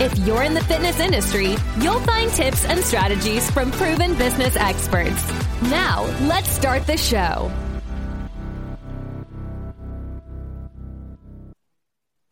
[0.00, 5.30] If you're in the fitness industry, you'll find tips and strategies from proven business experts.
[5.64, 7.52] Now, let's start the show.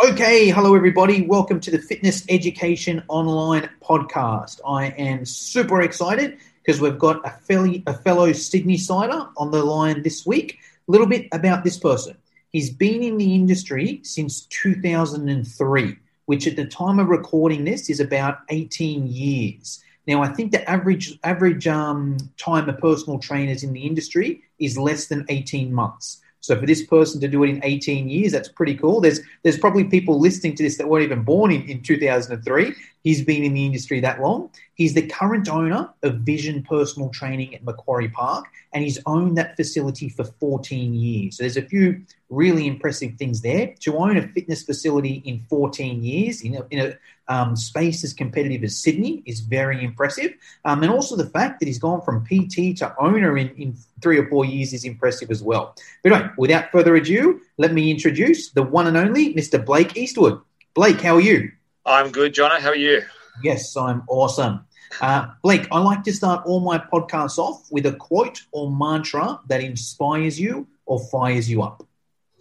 [0.02, 1.27] Okay, hello everybody.
[1.27, 4.60] Welcome to the Fitness Education Online podcast.
[4.66, 9.62] I am super excited because we've got a, fellow, a fellow Sydney sider on the
[9.62, 10.59] line this week.
[10.88, 12.16] A little bit about this person.
[12.51, 18.00] He's been in the industry since 2003 which at the time of recording this is
[18.00, 19.82] about 18 years.
[20.06, 24.77] Now, I think the average average um, time of personal trainers in the industry is
[24.77, 26.20] less than 18 months.
[26.40, 29.01] So for this person to do it in 18 years, that's pretty cool.
[29.01, 32.74] There's there's probably people listening to this that weren't even born in, in 2003.
[33.02, 34.51] He's been in the industry that long.
[34.74, 39.57] He's the current owner of Vision Personal Training at Macquarie Park, and he's owned that
[39.57, 41.37] facility for 14 years.
[41.37, 43.74] So there's a few really impressive things there.
[43.80, 48.13] To own a fitness facility in 14 years in a, in a um, space as
[48.13, 50.35] competitive as Sydney is very impressive.
[50.65, 54.19] Um, and also the fact that he's gone from PT to owner in, in three
[54.19, 55.74] or four years is impressive as well.
[56.02, 59.65] But anyway, without further ado, let me introduce the one and only Mr.
[59.65, 60.41] Blake Eastwood.
[60.74, 61.51] Blake, how are you?
[61.89, 62.59] I'm good, Jono.
[62.59, 63.03] How are you?
[63.43, 64.67] Yes, I'm awesome.
[65.00, 69.41] Uh, Blake, I like to start all my podcasts off with a quote or mantra
[69.49, 71.83] that inspires you or fires you up.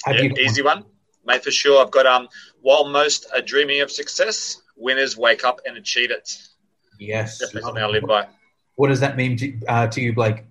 [0.03, 0.81] Have you easy one?
[0.81, 0.85] one,
[1.25, 1.81] mate, for sure.
[1.81, 2.27] I've got um.
[2.61, 6.29] While most are dreaming of success, winners wake up and achieve it.
[6.99, 8.27] Yes, definitely something I live by.
[8.75, 10.43] What does that mean to, uh, to you, Blake?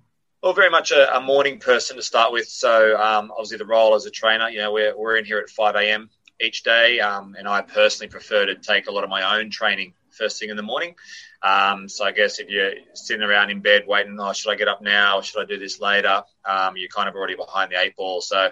[0.43, 2.49] Well, very much a, a morning person to start with.
[2.49, 5.51] So, um, obviously, the role as a trainer, you know, we're, we're in here at
[5.51, 6.09] 5 a.m.
[6.41, 7.01] each day.
[7.01, 10.51] Um, and I personally prefer to take a lot of my own training first thing
[10.51, 10.95] in the morning.
[11.43, 14.69] Um, so, I guess if you're sitting around in bed waiting, oh, should I get
[14.69, 15.19] up now?
[15.19, 16.23] Or should I do this later?
[16.45, 18.21] Um, you're kind of already behind the eight ball.
[18.21, 18.51] So,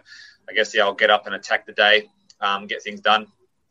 [0.49, 3.27] I guess, yeah, I'll get up and attack the day, um, get things done.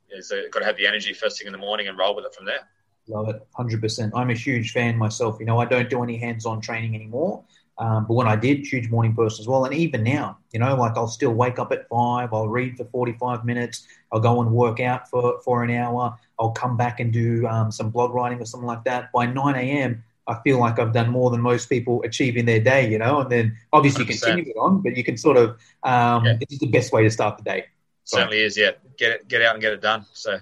[0.10, 2.26] Is uh, got to have the energy first thing in the morning and roll with
[2.26, 2.68] it from there.
[3.08, 4.14] Love it, hundred percent.
[4.16, 5.38] I'm a huge fan myself.
[5.40, 7.44] You know, I don't do any hands-on training anymore.
[7.78, 9.66] Um, but when I did, huge morning person as well.
[9.66, 12.86] And even now, you know, like I'll still wake up at five, I'll read for
[12.86, 17.12] 45 minutes, I'll go and work out for, for an hour, I'll come back and
[17.12, 19.12] do um, some blog writing or something like that.
[19.12, 22.60] By 9 a.m., I feel like I've done more than most people achieve in their
[22.60, 24.08] day, you know, and then obviously 100%.
[24.08, 25.50] continue it on, but you can sort of,
[25.84, 26.38] um, yeah.
[26.40, 27.66] it's the best way to start the day.
[28.06, 28.72] Certainly is, yeah.
[28.98, 30.06] Get it, get out and get it done.
[30.14, 30.40] So,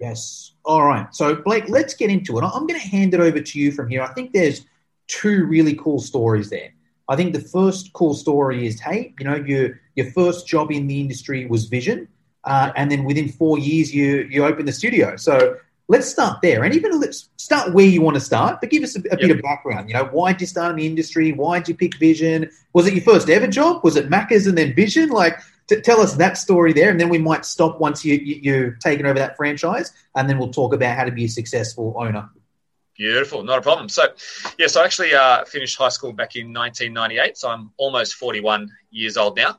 [0.00, 0.52] yes.
[0.64, 1.12] All right.
[1.14, 2.44] So, Blake, let's get into it.
[2.44, 4.02] I'm going to hand it over to you from here.
[4.02, 4.66] I think there's
[5.08, 6.72] two really cool stories there.
[7.08, 10.86] I think the first cool story is, hey, you know, your your first job in
[10.86, 12.06] the industry was Vision,
[12.44, 15.16] uh, and then within four years you you open the studio.
[15.16, 15.56] So
[15.88, 18.60] let's start there, and even let's start where you want to start.
[18.60, 19.20] But give us a, a yep.
[19.20, 19.88] bit of background.
[19.88, 21.32] You know, why did you start in the industry?
[21.32, 22.50] Why did you pick Vision?
[22.74, 23.82] Was it your first ever job?
[23.82, 25.08] Was it Macca's and then Vision?
[25.08, 25.38] Like,
[25.68, 28.78] t- tell us that story there, and then we might stop once you, you you've
[28.80, 32.28] taken over that franchise, and then we'll talk about how to be a successful owner.
[32.98, 33.88] Beautiful, not a problem.
[33.88, 34.02] So,
[34.58, 38.72] yeah, so I actually uh, finished high school back in 1998, so I'm almost 41
[38.90, 39.56] years old now.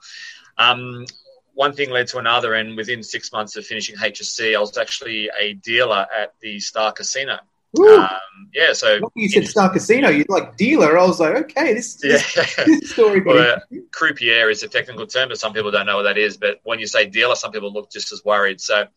[0.58, 1.06] Um,
[1.54, 5.30] one thing led to another, and within six months of finishing HSC, I was actually
[5.40, 7.40] a dealer at the Star Casino
[7.78, 8.10] um,
[8.54, 10.98] yeah, so you said Star Casino, you're like dealer.
[10.98, 12.18] I was like, okay, this, yeah.
[12.66, 13.22] this, story.
[13.22, 13.60] well, uh,
[13.92, 16.38] croupier is a technical term, but some people don't know what that is.
[16.38, 18.60] But when you say dealer, some people look just as worried.
[18.60, 18.88] So,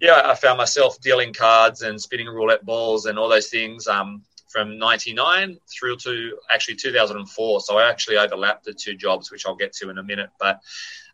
[0.00, 4.22] yeah, I found myself dealing cards and spinning roulette balls and all those things um,
[4.50, 7.60] from '99 through to actually 2004.
[7.60, 10.30] So I actually overlapped the two jobs, which I'll get to in a minute.
[10.38, 10.60] But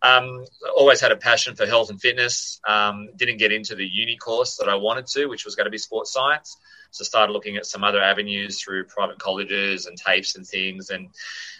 [0.02, 0.44] um,
[0.76, 2.60] always had a passion for health and fitness.
[2.66, 5.70] Um, didn't get into the uni course that I wanted to, which was going to
[5.70, 6.56] be sports science.
[6.90, 10.90] So started looking at some other avenues through private colleges and TAFEs and things.
[10.90, 11.08] And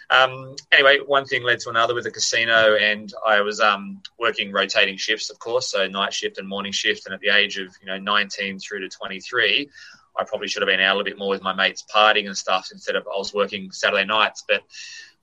[0.09, 4.51] um, anyway, one thing led to another with the casino, and I was um, working
[4.51, 7.05] rotating shifts, of course, so night shift and morning shift.
[7.05, 9.69] And at the age of you know 19 through to 23,
[10.17, 12.37] I probably should have been out a little bit more with my mates partying and
[12.37, 14.43] stuff instead of I was working Saturday nights.
[14.47, 14.63] But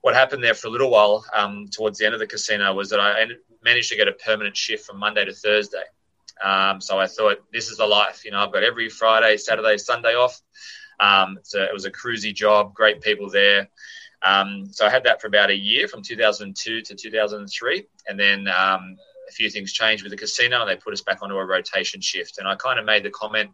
[0.00, 2.91] what happened there for a little while um, towards the end of the casino was
[2.91, 3.26] that I
[3.62, 5.85] managed to get a permanent shift from Monday to Thursday.
[6.43, 8.25] Um, so I thought, this is the life.
[8.25, 10.41] You know, I've got every Friday, Saturday, Sunday off.
[11.00, 13.69] Um, so it was a cruisy job, great people there.
[14.23, 17.87] Um, so I had that for about a year from 2002 to 2003.
[18.08, 18.97] And then um,
[19.29, 22.00] a few things changed with the casino and they put us back onto a rotation
[22.00, 22.38] shift.
[22.38, 23.50] And I kind of made the comment,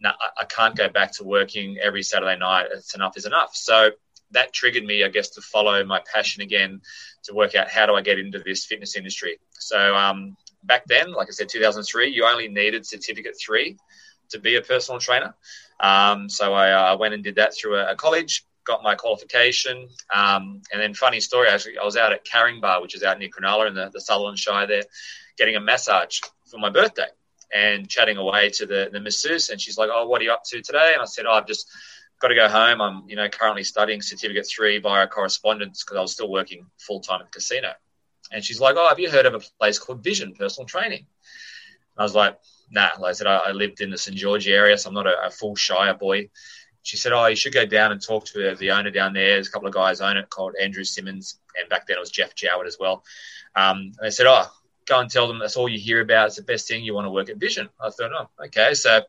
[0.00, 2.66] no, I can't go back to working every Saturday night.
[2.72, 3.54] It's enough is enough.
[3.54, 3.90] So
[4.30, 6.80] that triggered me, I guess, to follow my passion again
[7.24, 9.38] to work out how do I get into this fitness industry.
[9.52, 13.76] So um, back then, like I said, 2003, you only needed certificate three
[14.30, 15.34] to be a personal trainer.
[15.80, 19.88] Um, so I uh, went and did that through a, college, got my qualification.
[20.14, 23.28] Um, and then, funny story, actually, I was out at Caringbah, which is out near
[23.28, 24.84] Cronulla in the, the Sutherland Shire there,
[25.36, 27.08] getting a massage for my birthday
[27.54, 29.48] and chatting away to the, the masseuse.
[29.50, 30.90] And she's like, Oh, what are you up to today?
[30.92, 31.70] And I said, Oh, I've just
[32.20, 32.80] got to go home.
[32.80, 37.00] I'm, you know, currently studying certificate three via correspondence because I was still working full
[37.00, 37.72] time at the casino.
[38.32, 41.06] And she's like, Oh, have you heard of a place called Vision Personal Training?
[41.96, 42.38] And I was like,
[42.70, 42.90] Nah.
[42.98, 44.16] Like I said, I, I lived in the St.
[44.16, 46.30] George area, so I'm not a, a, full Shire boy.
[46.82, 49.34] She said, Oh, you should go down and talk to the owner down there.
[49.34, 51.40] There's a couple of guys own it called Andrew Simmons.
[51.58, 53.02] And back then it was Jeff Jowett as well.
[53.56, 54.46] Um, and they said, Oh,
[54.90, 56.26] go and tell them that's all you hear about.
[56.26, 56.84] It's the best thing.
[56.84, 57.68] You want to work at Vision.
[57.80, 58.74] I thought, Oh, okay.
[58.74, 59.02] So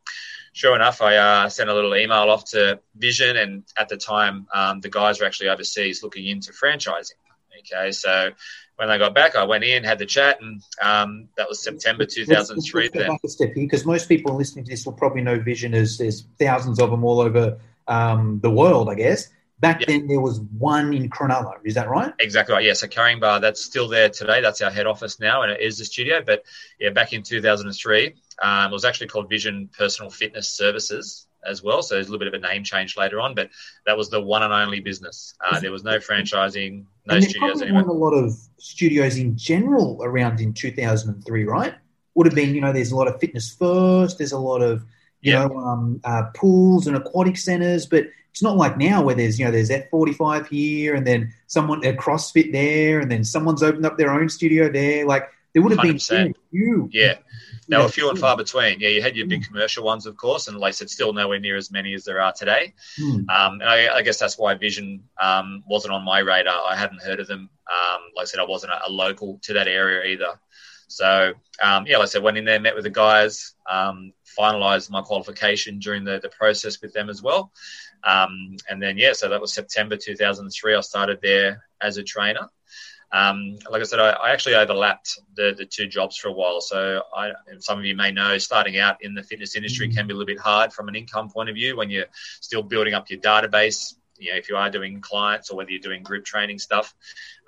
[0.53, 3.35] sure enough, I uh, sent a little email off to Vision.
[3.37, 7.19] And at the time, um, the guys were actually overseas looking into franchising.
[7.59, 7.91] Okay.
[7.91, 8.31] So
[8.77, 12.05] when they got back, I went in, had the chat, and um, that was September
[12.05, 12.83] 2003.
[12.83, 15.39] Let's, let's back a step here, because most people listening to this will probably know
[15.39, 19.27] Vision as there's thousands of them all over um, the world, I guess.
[19.61, 21.53] Back then, there was one in Cronulla.
[21.63, 22.13] Is that right?
[22.19, 22.63] Exactly right.
[22.63, 22.73] Yeah.
[22.73, 24.41] So Caringbah, that's still there today.
[24.41, 26.21] That's our head office now, and it is the studio.
[26.25, 26.43] But
[26.79, 31.81] yeah, back in 2003, um, it was actually called Vision Personal Fitness Services as well.
[31.83, 33.49] So there's a little bit of a name change later on, but
[33.85, 35.35] that was the one and only business.
[35.45, 37.59] Uh, there was no franchising, no and studios.
[37.59, 41.75] There a lot of studios in general around in 2003, right?
[42.15, 44.17] Would have been, you know, there's a lot of fitness first.
[44.17, 44.83] There's a lot of,
[45.21, 45.45] you yeah.
[45.45, 49.45] know, um, uh, pools and aquatic centers, but it's not like now where there's, you
[49.45, 53.97] know, there's F45 here and then someone a CrossFit there and then someone's opened up
[53.97, 55.06] their own studio there.
[55.06, 56.09] Like there would have 100%.
[56.09, 56.89] been few.
[56.91, 57.15] Yeah.
[57.68, 58.81] They were few and far between.
[58.81, 61.39] Yeah, you had your big commercial ones, of course, and like I said, still nowhere
[61.39, 62.74] near as many as there are today.
[62.97, 63.29] Hmm.
[63.29, 66.62] Um, and I, I, guess that's why Vision um, wasn't on my radar.
[66.67, 67.50] I hadn't heard of them.
[67.71, 70.38] Um, like I said, I wasn't a, a, local to that area either.
[70.91, 74.89] So um, yeah, like I said, went in there, met with the guys, um, finalised
[74.89, 77.51] my qualification during the, the process with them as well.
[78.03, 80.75] Um, and then yeah, so that was September 2003.
[80.75, 82.49] I started there as a trainer.
[83.13, 86.61] Um, like I said, I, I, actually overlapped the, the two jobs for a while.
[86.61, 90.13] So I, some of you may know, starting out in the fitness industry can be
[90.13, 92.05] a little bit hard from an income point of view when you're
[92.39, 93.95] still building up your database.
[94.17, 96.95] You know, if you are doing clients or whether you're doing group training stuff,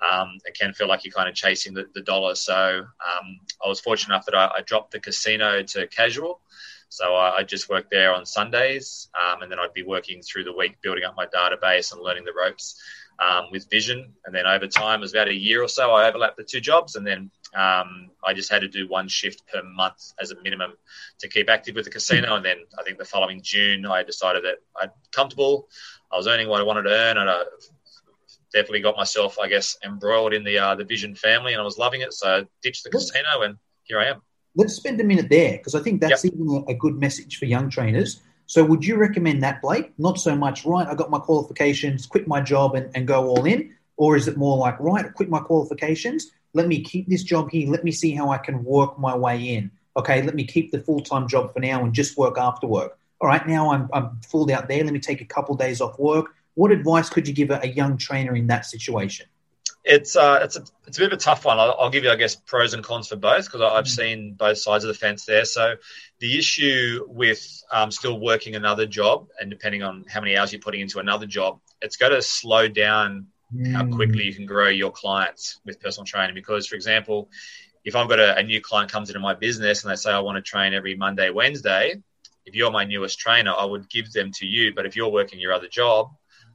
[0.04, 2.34] um, it can feel like you're kind of chasing the, the dollar.
[2.34, 6.40] So um, I was fortunate enough that I, I, dropped the casino to casual.
[6.88, 10.44] So I, I just worked there on Sundays, um, and then I'd be working through
[10.44, 12.80] the week, building up my database and learning the ropes
[13.18, 14.12] um, with Vision.
[14.24, 16.60] And then over time, it was about a year or so, I overlapped the two
[16.60, 16.96] jobs.
[16.96, 20.72] And then um, I just had to do one shift per month as a minimum
[21.20, 22.36] to keep active with the casino.
[22.36, 25.68] And then I think the following June, I decided that I'm comfortable.
[26.12, 27.42] I was earning what I wanted to earn, and I
[28.54, 31.76] definitely got myself, I guess, embroiled in the uh, the Vision family, and I was
[31.76, 32.14] loving it.
[32.14, 34.22] So I ditched the casino, and here I am.
[34.56, 36.32] Let's spend a minute there because I think that's yep.
[36.32, 39.92] even a good message for young trainers so would you recommend that, Blake?
[39.98, 43.44] Not so much, right, I got my qualifications, quit my job and, and go all
[43.44, 43.74] in?
[43.96, 47.68] Or is it more like, right, quit my qualifications, let me keep this job here,
[47.68, 49.70] let me see how I can work my way in.
[49.96, 52.98] Okay, let me keep the full time job for now and just work after work.
[53.20, 55.98] All right, now I'm, I'm full out there, let me take a couple days off
[55.98, 56.34] work.
[56.54, 59.26] What advice could you give a, a young trainer in that situation?
[59.84, 61.58] It's uh, it's a it's a bit of a tough one.
[61.58, 63.88] I'll, I'll give you, I guess, pros and cons for both because I've mm.
[63.88, 65.44] seen both sides of the fence there.
[65.44, 65.74] So
[66.20, 70.62] the issue with um, still working another job and depending on how many hours you're
[70.62, 73.72] putting into another job, it's going to slow down mm.
[73.72, 76.34] how quickly you can grow your clients with personal training.
[76.34, 77.28] Because, for example,
[77.84, 80.20] if I've got a, a new client comes into my business and they say I
[80.20, 82.02] want to train every Monday, Wednesday,
[82.46, 84.74] if you're my newest trainer, I would give them to you.
[84.74, 86.10] But if you're working your other job,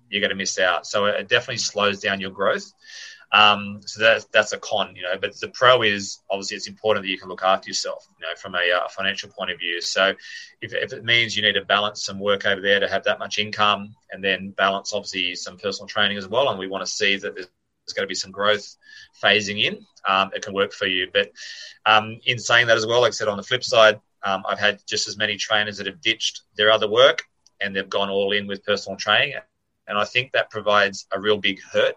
[0.09, 0.85] you're going to miss out.
[0.87, 2.73] So it definitely slows down your growth.
[3.31, 5.15] Um, so that's that's a con, you know.
[5.19, 8.33] But the pro is obviously it's important that you can look after yourself, you know,
[8.35, 9.81] from a uh, financial point of view.
[9.81, 10.13] So
[10.61, 13.19] if, if it means you need to balance some work over there to have that
[13.19, 16.91] much income, and then balance obviously some personal training as well, and we want to
[16.91, 17.47] see that there's,
[17.85, 18.75] there's going to be some growth
[19.23, 21.07] phasing in, um, it can work for you.
[21.13, 21.31] But
[21.85, 24.59] um, in saying that as well, like I said, on the flip side, um, I've
[24.59, 27.23] had just as many trainers that have ditched their other work
[27.61, 29.35] and they've gone all in with personal training,
[29.89, 31.95] and I think that provides a real big hurt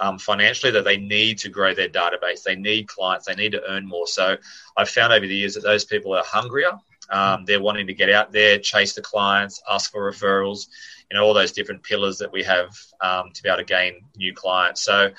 [0.00, 2.42] um, financially that they need to grow their database.
[2.44, 3.26] They need clients.
[3.26, 4.06] They need to earn more.
[4.06, 4.36] So
[4.76, 6.72] I've found over the years that those people are hungrier.
[7.10, 10.68] Um, they're wanting to get out there, chase the clients, ask for referrals,
[11.10, 14.02] you know, all those different pillars that we have um, to be able to gain
[14.16, 14.82] new clients.
[14.82, 15.10] So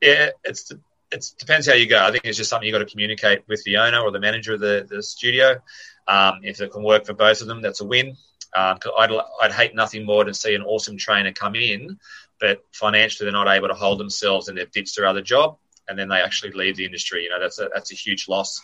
[0.00, 0.72] yeah, it's
[1.10, 2.02] it depends how you go.
[2.02, 4.54] I think it's just something you've got to communicate with the owner or the manager
[4.54, 5.60] of the, the studio.
[6.08, 8.16] Um, if it can work for both of them, that's a win.
[8.54, 9.10] Um, I'd,
[9.42, 11.98] I'd hate nothing more than see an awesome trainer come in,
[12.40, 15.56] but financially they're not able to hold themselves and they've ditched their other job
[15.88, 17.24] and then they actually leave the industry.
[17.24, 18.60] You know, that's a, that's a huge loss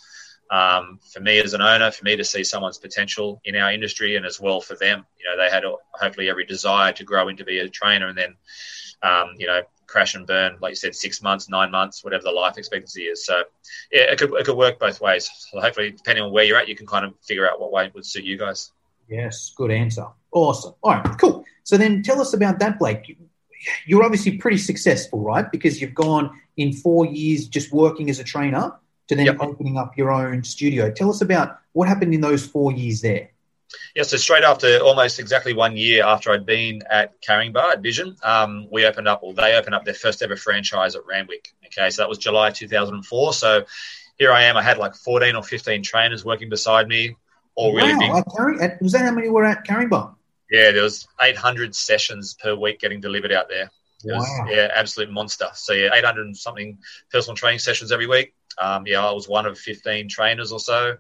[0.51, 4.17] um, for me as an owner, for me to see someone's potential in our industry,
[4.17, 5.05] and as well for them.
[5.19, 5.65] You know, they had
[5.95, 8.35] hopefully every desire to grow into be a trainer, and then
[9.03, 12.31] um, you know crash and burn, like you said, six months, nine months, whatever the
[12.31, 13.25] life expectancy is.
[13.25, 13.43] So
[13.93, 15.29] yeah, it could it could work both ways.
[15.51, 17.91] So hopefully, depending on where you're at, you can kind of figure out what way
[17.95, 18.73] would suit you guys.
[19.09, 20.07] Yes, good answer.
[20.33, 20.75] Awesome.
[20.83, 21.45] All right, cool.
[21.65, 23.17] So then tell us about that, Blake.
[23.87, 25.51] You're obviously pretty successful, right?
[25.51, 28.73] Because you've gone in four years just working as a trainer
[29.09, 29.39] to then yep.
[29.41, 30.91] opening up your own studio.
[30.91, 33.31] Tell us about what happened in those four years there.
[33.95, 37.83] Yeah, so straight after almost exactly one year after I'd been at Carrying Caringbah at
[37.83, 41.49] Vision, um, we opened up, or they opened up their first ever franchise at Randwick.
[41.67, 43.33] Okay, so that was July 2004.
[43.35, 43.65] So
[44.19, 44.57] here I am.
[44.57, 47.17] I had like 14 or 15 trainers working beside me,
[47.59, 48.25] all wow, really big.
[48.37, 50.15] Carry, was that how many were at Caringbah?
[50.49, 53.71] Yeah, there was 800 sessions per week getting delivered out there.
[54.05, 54.19] It wow.
[54.19, 55.49] was, yeah, absolute monster.
[55.55, 56.79] So yeah, 800 something
[57.11, 58.33] personal training sessions every week.
[58.59, 60.97] Um, yeah, I was one of 15 trainers or so.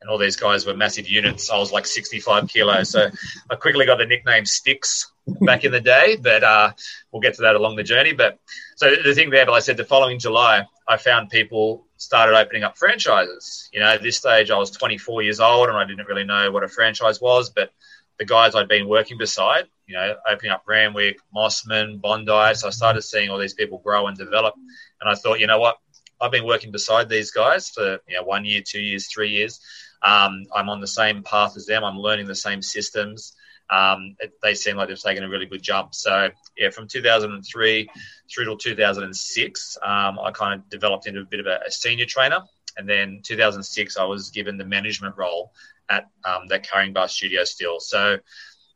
[0.00, 1.48] And all these guys were massive units.
[1.48, 2.90] I was like 65 kilos.
[2.90, 3.08] So
[3.48, 6.72] I quickly got the nickname Sticks back in the day, but uh,
[7.10, 8.12] we'll get to that along the journey.
[8.12, 8.38] But
[8.76, 12.62] so the thing there, but I said the following July, I found people started opening
[12.62, 13.68] up franchises.
[13.72, 16.50] You know, at this stage, I was 24 years old and I didn't really know
[16.50, 17.70] what a franchise was, but
[18.18, 22.54] the guys I'd been working beside, you know, opening up Randwick, Mosman, Bondi.
[22.54, 24.54] So I started seeing all these people grow and develop.
[25.00, 25.78] And I thought, you know what?
[26.20, 29.60] I've been working beside these guys for you know, one year, two years, three years.
[30.02, 31.82] Um, I'm on the same path as them.
[31.82, 33.34] I'm learning the same systems.
[33.70, 35.94] Um, it, they seem like they've taken a really good jump.
[35.94, 37.88] So yeah, from 2003
[38.32, 42.04] through till 2006, um, I kind of developed into a bit of a, a, senior
[42.04, 42.40] trainer.
[42.76, 45.52] And then 2006, I was given the management role
[45.88, 47.80] at um, that Bar studio still.
[47.80, 48.18] So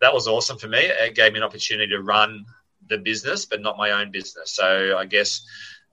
[0.01, 0.79] that was awesome for me.
[0.79, 2.45] It gave me an opportunity to run
[2.89, 4.53] the business, but not my own business.
[4.53, 5.45] So I guess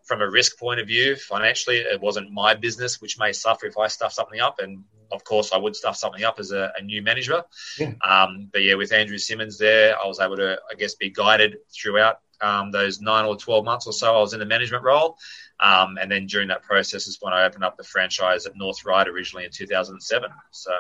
[0.04, 3.78] from a risk point of view, financially, it wasn't my business, which may suffer if
[3.78, 4.60] I stuff something up.
[4.60, 7.44] And of course, I would stuff something up as a, a new manager.
[7.80, 7.94] Yeah.
[8.04, 11.58] Um, but yeah, with Andrew Simmons there, I was able to, I guess, be guided
[11.74, 15.18] throughout um, those nine or 12 months or so I was in the management role.
[15.60, 18.84] Um, and then during that process is when I opened up the franchise at North
[18.86, 20.30] Ryde originally in 2007.
[20.52, 20.72] So,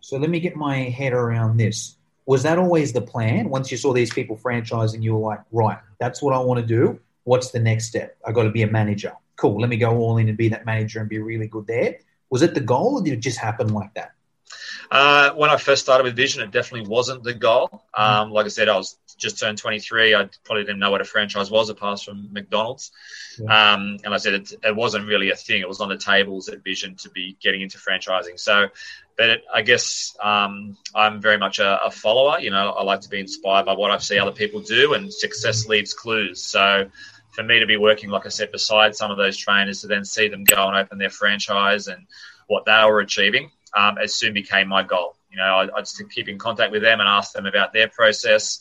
[0.00, 1.96] so let me get my head around this.
[2.26, 3.48] Was that always the plan?
[3.48, 6.66] Once you saw these people franchising, you were like, right, that's what I want to
[6.66, 7.00] do.
[7.24, 8.16] What's the next step?
[8.24, 9.12] I got to be a manager.
[9.36, 9.60] Cool.
[9.60, 11.98] Let me go all in and be that manager and be really good there.
[12.30, 14.12] Was it the goal, or did it just happen like that?
[14.90, 17.68] Uh, when I first started with Vision, it definitely wasn't the goal.
[17.96, 18.02] Mm-hmm.
[18.02, 20.14] Um, like I said, I was just turned 23.
[20.14, 22.90] I probably didn't know what a franchise was apart from McDonald's.
[23.38, 23.74] Yeah.
[23.74, 25.60] Um, and I said it, it, wasn't really a thing.
[25.60, 28.40] It was on the tables at Vision to be getting into franchising.
[28.40, 28.68] So,
[29.16, 32.40] but it, I guess um, I'm very much a, a, follower.
[32.40, 35.12] You know, I like to be inspired by what I see other people do, and
[35.12, 36.42] success leaves clues.
[36.42, 36.90] So,
[37.32, 40.04] for me to be working, like I said, beside some of those trainers to then
[40.04, 42.06] see them go and open their franchise and
[42.48, 45.14] what they were achieving, um, it soon became my goal.
[45.30, 47.88] You know, I, I just keep in contact with them and ask them about their
[47.88, 48.60] process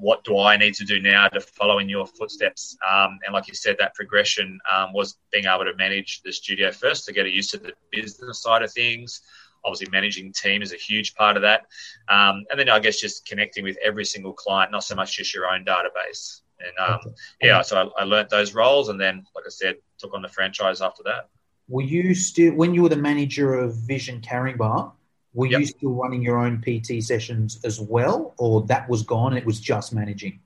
[0.00, 2.76] what do I need to do now to follow in your footsteps?
[2.88, 6.70] Um, and like you said, that progression um, was being able to manage the studio
[6.72, 9.20] first to get a used to the business side of things.
[9.62, 11.66] Obviously, managing team is a huge part of that.
[12.08, 15.34] Um, and then I guess just connecting with every single client, not so much just
[15.34, 16.40] your own database.
[16.60, 20.14] And um, yeah, so I, I learned those roles, and then, like I said, took
[20.14, 21.28] on the franchise after that.
[21.68, 24.92] Were you still when you were the manager of Vision Caringbah?
[25.32, 25.60] Were yep.
[25.60, 29.36] you still running your own PT sessions as well, or that was gone?
[29.36, 30.40] it was just managing.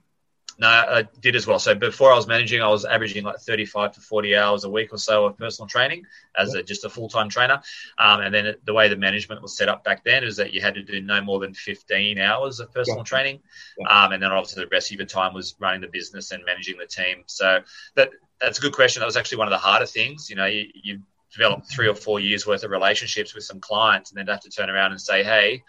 [0.59, 1.59] No, I did as well.
[1.59, 4.93] So before I was managing, I was averaging like 35 to 40 hours a week
[4.93, 6.05] or so of personal training
[6.37, 7.61] as a, just a full time trainer.
[7.99, 10.61] Um, and then the way the management was set up back then is that you
[10.61, 13.05] had to do no more than 15 hours of personal yeah.
[13.05, 13.41] training.
[13.79, 14.05] Yeah.
[14.05, 16.79] Um, and then obviously the rest of your time was running the business and managing
[16.79, 17.25] the team.
[17.27, 17.61] So
[17.97, 19.01] that that's a good question.
[19.01, 20.31] That was actually one of the harder things.
[20.31, 21.01] You know, you, you
[21.33, 24.51] develop three or four years worth of relationships with some clients and then have to
[24.51, 25.65] turn around and say, hey,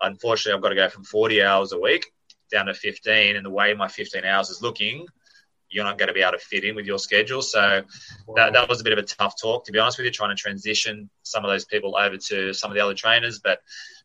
[0.00, 2.06] unfortunately, I've got to go from 40 hours a week
[2.50, 3.36] down to 15.
[3.36, 5.06] And the way my 15 hours is looking,
[5.70, 7.42] you're not going to be able to fit in with your schedule.
[7.42, 7.82] So
[8.34, 10.34] that, that was a bit of a tough talk, to be honest with you, trying
[10.34, 13.38] to transition some of those people over to some of the other trainers.
[13.38, 13.60] But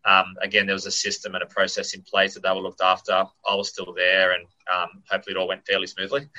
[0.05, 2.81] um, again, there was a system and a process in place that they were looked
[2.81, 3.11] after.
[3.13, 6.29] I was still there, and um, hopefully it all went fairly smoothly.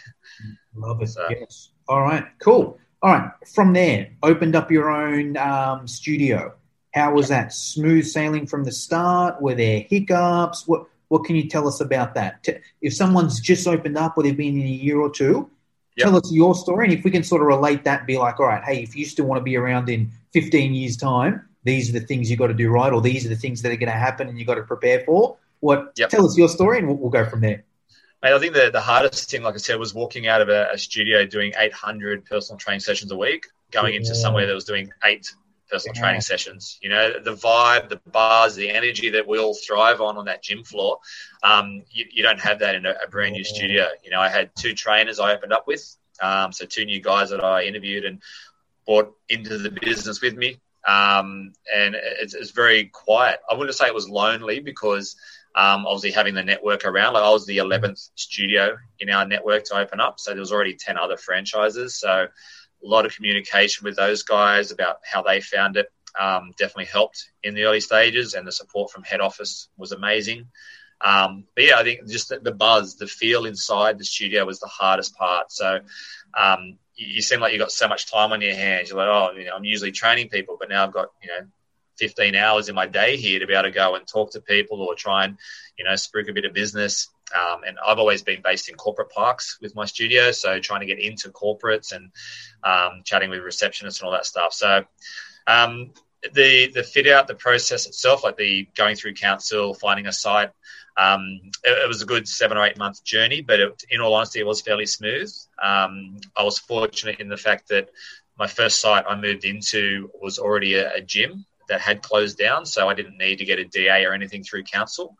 [0.75, 1.09] Love it.
[1.09, 1.71] So, yes.
[1.89, 2.25] All right.
[2.39, 2.79] Cool.
[3.03, 6.55] All right, from there, opened up your own um, studio.
[6.95, 7.53] How was that?
[7.53, 9.41] Smooth sailing from the start?
[9.41, 10.67] Were there hiccups?
[10.67, 12.47] What What can you tell us about that?
[12.81, 15.49] If someone's just opened up or they've been in a year or two,
[15.97, 16.07] yep.
[16.07, 16.87] tell us your story.
[16.87, 19.05] And if we can sort of relate that, be like, all right, hey, if you
[19.05, 22.49] still want to be around in 15 years' time, these are the things you've got
[22.49, 24.47] to do right, or these are the things that are going to happen and you've
[24.47, 25.37] got to prepare for.
[25.61, 25.93] What?
[25.97, 26.11] Yep.
[26.11, 27.65] Tell us your story, and we'll, we'll go from there.
[28.23, 30.69] Mate, I think the, the hardest thing, like I said, was walking out of a,
[30.73, 34.01] a studio doing 800 personal training sessions a week, going Yeah.
[34.01, 35.31] into somewhere that was doing eight
[35.71, 36.01] personal Yeah.
[36.03, 36.79] training sessions.
[36.83, 40.43] You know, the vibe, the bars, the energy that we all thrive on on that
[40.43, 40.99] gym floor,
[41.43, 43.55] um, you, you don't have that in a, a brand new Yeah.
[43.55, 43.87] studio.
[44.05, 47.31] You know, I had two trainers I opened up with, um, so two new guys
[47.31, 48.23] that I interviewed and
[48.87, 50.61] brought into the business with me.
[50.87, 53.41] Um, and it's, it's very quiet.
[53.51, 55.17] I wouldn't say it was lonely because
[55.57, 57.15] um, obviously having the network around.
[57.15, 60.53] Like I was the 11th studio in our network to open up, so there was
[60.53, 61.97] already 10 other franchises.
[61.99, 62.29] So
[62.87, 67.31] a lot of communication with those guys about how they found it um, definitely helped
[67.43, 70.47] in the early stages, and the support from head office was amazing.
[71.01, 74.61] Um, but yeah, I think just the, the buzz, the feel inside the studio was
[74.61, 75.53] the hardest part.
[75.53, 75.81] So
[76.37, 78.89] um, you, you seem like you've got so much time on your hands.
[78.89, 81.47] You're like, oh, you know, I'm usually training people, but now I've got you know
[81.99, 84.83] 15 hours in my day here to be able to go and talk to people
[84.83, 85.39] or try and,
[85.79, 87.09] you know, spruik a bit of business.
[87.35, 90.87] Um, and I've always been based in corporate parks with my studio, so trying to
[90.87, 92.11] get into corporates and
[92.63, 94.53] um, chatting with receptionists and all that stuff.
[94.53, 94.85] So
[95.47, 95.93] um,
[96.35, 100.51] the the fit out, the process itself, like the going through council, finding a site,
[100.97, 103.41] um, it, it was a good seven or eight month journey.
[103.41, 105.33] But it, in all honesty, it was fairly smooth.
[105.63, 107.91] Um, I was fortunate in the fact that
[108.39, 112.65] my first site I moved into was already a, a gym that had closed down,
[112.67, 115.17] so I didn't need to get a DA or anything through council.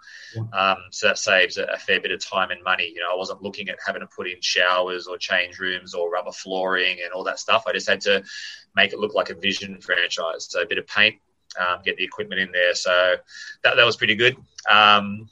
[0.53, 2.93] Um, so that saves a, a fair bit of time and money.
[2.95, 6.11] You know, I wasn't looking at having to put in showers or change rooms or
[6.11, 7.65] rubber flooring and all that stuff.
[7.67, 8.23] I just had to
[8.75, 10.47] make it look like a vision franchise.
[10.51, 11.17] So a bit of paint,
[11.59, 12.75] um, get the equipment in there.
[12.75, 13.17] So
[13.65, 14.37] that, that was pretty good.
[14.69, 15.29] Um,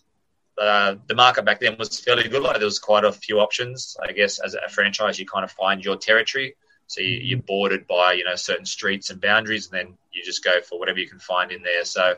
[0.56, 2.42] uh, the market back then was fairly good.
[2.42, 3.96] Like there was quite a few options.
[4.02, 6.56] I guess as a franchise, you kind of find your territory.
[6.86, 10.44] So you, you're bordered by you know certain streets and boundaries, and then you just
[10.44, 11.84] go for whatever you can find in there.
[11.84, 12.14] So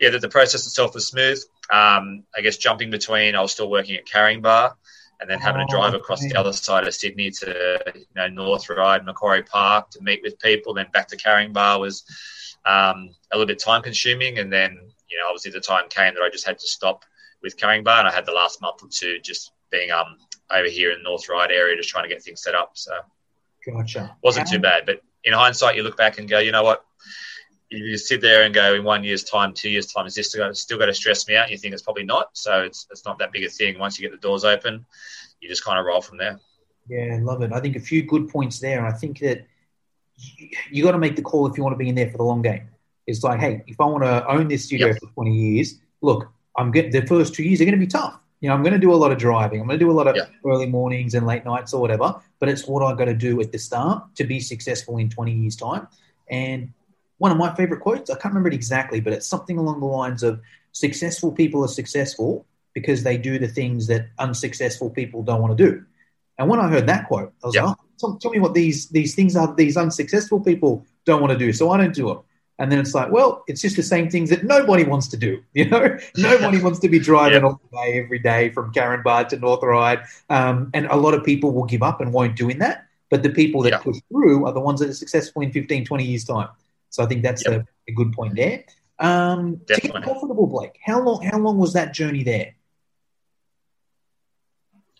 [0.00, 1.42] yeah, the, the process itself was smooth.
[1.72, 4.74] Um, I guess jumping between, I was still working at Caringbah,
[5.20, 6.32] and then having to Oh, drive across okay.
[6.32, 10.38] the other side of Sydney to you know North Ryde, Macquarie Park to meet with
[10.40, 12.04] people, then back to Caringbah was
[12.66, 14.76] um, a little bit time consuming, and then
[15.08, 17.04] you know obviously the time came that I just had to stop
[17.42, 20.18] with Caringbah, and I had the last month or two just being um
[20.50, 22.72] over here in North Ryde area, just trying to get things set up.
[22.74, 22.92] So
[23.66, 24.16] Gotcha.
[24.22, 24.86] wasn't too um, bad.
[24.86, 26.84] But in hindsight, you look back and go, you know what?
[27.70, 30.52] You sit there and go, in one year's time, two years' time, is this still,
[30.54, 31.50] still going to stress me out?
[31.50, 32.30] You think it's probably not.
[32.32, 33.78] So it's, it's not that big a thing.
[33.78, 34.84] Once you get the doors open,
[35.40, 36.40] you just kind of roll from there.
[36.88, 37.52] Yeah, love it.
[37.52, 38.84] I think a few good points there.
[38.84, 39.46] I think that
[40.16, 42.18] you, you got to make the call if you want to be in there for
[42.18, 42.68] the long game.
[43.06, 44.98] It's like, hey, if I want to own this studio Yep.
[45.00, 48.18] for 20 years, look, I'm getting the first two years are going to be tough.
[48.40, 49.60] You know, I'm going to do a lot of driving.
[49.60, 50.24] I'm going to do a lot of Yeah.
[50.44, 52.14] early mornings and late nights or whatever.
[52.38, 55.32] But it's what I've got to do at the start to be successful in 20
[55.32, 55.86] years' time.
[56.30, 56.72] And
[57.18, 59.86] one of my favorite quotes, I can't remember it exactly, but it's something along the
[59.86, 60.40] lines of
[60.72, 65.64] successful people are successful because they do the things that unsuccessful people don't want to
[65.70, 65.84] do.
[66.38, 67.64] And when I heard that quote, I was Yeah.
[67.64, 71.32] like, oh, tell, tell me what these these things are these unsuccessful people don't want
[71.32, 72.20] to do, so I don't do them.
[72.60, 75.42] And then it's like, well, it's just the same things that nobody wants to do.
[75.54, 77.48] You know, nobody wants to be driving Yeah.
[77.48, 81.52] all day every day from Karen to North Ryde, um, and a lot of people
[81.52, 82.86] will give up and won't do in that.
[83.08, 83.78] But the people that Yeah.
[83.78, 86.48] push through are the ones that are successful in 15, 20 years time.
[86.90, 87.62] So I think that's Yep.
[87.62, 88.64] a, a good point there.
[88.98, 92.54] Um, to get profitable, Blake, how long how long was that journey there?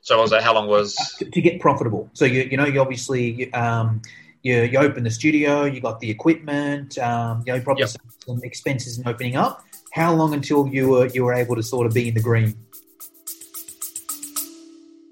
[0.00, 0.42] So was that?
[0.42, 0.96] How long was?
[1.18, 2.08] to, to get profitable.
[2.14, 4.00] So you you know you obviously um,
[4.42, 7.90] you you open the studio, you got the equipment, um, you know probably Yep.
[7.90, 9.64] some, some expenses in opening up.
[9.92, 12.54] How long until you were you were able to sort of be in the green?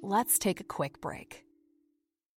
[0.03, 1.45] Let's take a quick break.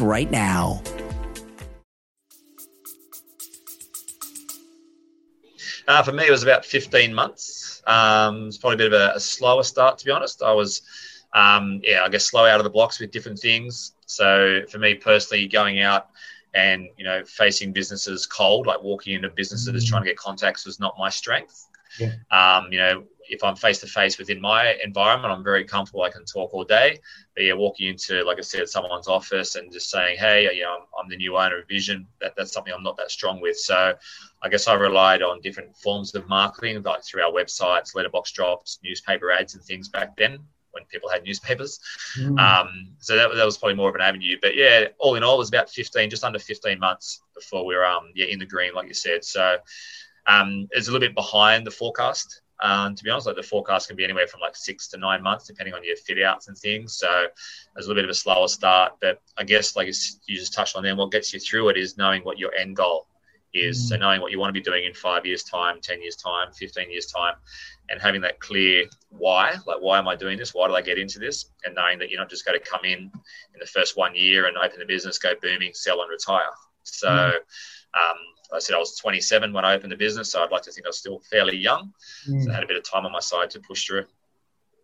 [0.00, 0.82] right now.
[5.86, 7.82] Uh, for me, it was about 15 months.
[7.86, 10.42] Um, it's probably a bit of a, a slower start, to be honest.
[10.42, 10.82] I was,
[11.34, 13.94] um, yeah, I guess slow out of the blocks with different things.
[14.06, 16.08] So for me personally, going out
[16.54, 19.88] and you know facing businesses cold, like walking into businesses Mm.
[19.88, 21.66] trying to get contacts, was not my strength.
[21.98, 22.12] Yeah.
[22.30, 26.02] Um, you know, if I'm face to face within my environment, I'm very comfortable.
[26.02, 26.98] I can talk all day.
[27.34, 30.76] But yeah, walking into, like I said, someone's office and just saying, "Hey, you know,
[30.76, 33.58] I'm, I'm the new owner of Vision," that, that's something I'm not that strong with.
[33.58, 33.94] So,
[34.42, 38.78] I guess I relied on different forms of marketing, like through our websites, letterbox drops,
[38.82, 40.38] newspaper ads, and things back then
[40.72, 41.80] when people had newspapers.
[42.18, 42.38] Mm.
[42.38, 44.36] Um, so that, that was probably more of an avenue.
[44.40, 47.74] But yeah, all in all, it was about 15, just under 15 months before we
[47.74, 49.24] were um, yeah in the green, like you said.
[49.24, 49.58] So
[50.26, 52.42] um, it's a little bit behind the forecast.
[52.60, 55.22] Um, to be honest, like the forecast can be anywhere from like six to nine
[55.22, 56.94] months, depending on your fit outs and things.
[56.94, 57.26] So
[57.74, 60.76] there's a little bit of a slower start, but I guess like you just touched
[60.76, 63.06] on, then what gets you through it is knowing what your end goal
[63.54, 63.78] is.
[63.78, 63.88] Mm.
[63.88, 66.52] So knowing what you want to be doing in five years' time, ten years' time,
[66.52, 67.34] fifteen years' time,
[67.90, 70.52] and having that clear why, like why am I doing this?
[70.52, 71.46] Why did I get into this?
[71.64, 74.46] And knowing that you're not just going to come in in the first one year
[74.46, 76.50] and open the business, go booming, sell and retire.
[76.82, 77.08] So.
[77.08, 77.34] Mm.
[77.94, 78.18] Um,
[78.52, 80.86] I said I was 27 when I opened the business, so I'd like to think
[80.86, 81.92] I was still fairly young.
[82.28, 82.44] Mm.
[82.44, 84.06] So I had a bit of time on my side to push through.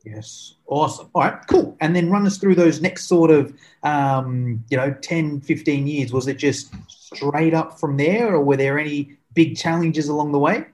[0.04, 1.08] Yes, awesome.
[1.14, 1.76] All right, cool.
[1.80, 6.12] And then run us through those next sort of, um, you know, 10, 15 years.
[6.12, 10.38] Was it just straight up from there, or were there any big challenges along the
[10.38, 10.66] way?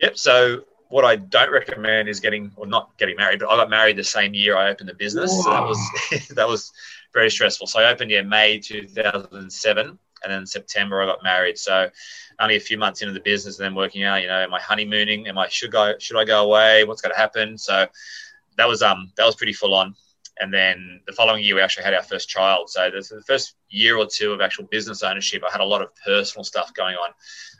[0.00, 0.16] Yep.
[0.16, 3.96] So what I don't recommend is getting or not getting married, but I got married
[3.96, 5.30] the same year I opened the business.
[5.30, 5.42] Whoa.
[5.42, 6.72] So that was that was
[7.12, 7.66] very stressful.
[7.66, 11.58] So I opened in May 2007 and then September I got married.
[11.58, 11.90] So
[12.40, 14.60] only a few months into the business and then working out, you know, am I
[14.60, 15.26] honeymooning?
[15.28, 16.84] Am I should go should I go away?
[16.84, 17.58] What's going to happen?
[17.58, 17.86] So
[18.56, 19.94] that was um that was pretty full on.
[20.40, 22.70] And then the following year we actually had our first child.
[22.70, 25.82] So the, the first year or two of actual business ownership, I had a lot
[25.82, 27.10] of personal stuff going on.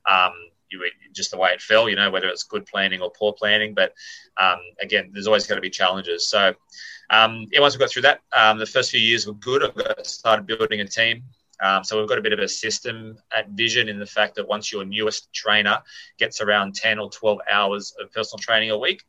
[0.08, 0.32] Um,
[0.70, 3.74] you just the way it fell, you know, whether it's good planning or poor planning.
[3.74, 3.94] But
[4.36, 6.28] um, again, there's always going to be challenges.
[6.28, 6.54] So
[7.10, 9.64] um, yeah, once we got through that, um, the first few years were good.
[9.64, 11.24] I started building a team.
[11.60, 14.46] Um, so we've got a bit of a system at Vision in the fact that
[14.46, 15.82] once your newest trainer
[16.18, 19.04] gets around 10 or 12 hours of personal training a week,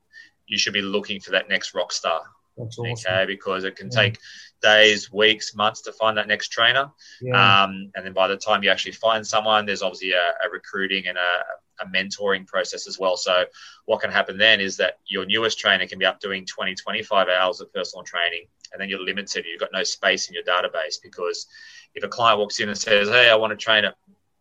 [0.47, 2.21] you should be looking for that next rock star.
[2.57, 2.87] Awesome.
[2.87, 4.01] Okay, because it can yeah.
[4.01, 4.19] take
[4.61, 6.91] days, weeks, months to find that next trainer.
[7.21, 7.63] Yeah.
[7.63, 11.07] Um, and then by the time you actually find someone, there's obviously a, a recruiting
[11.07, 13.15] and a, a, mentoring process as well.
[13.15, 13.45] So
[13.85, 17.29] what can happen then is that your newest trainer can be up doing 20, 25
[17.29, 19.45] hours of personal training, and then you're limited.
[19.49, 21.47] You've got no space in your database because
[21.95, 23.95] if a client walks in and says, "Hey, I want to train at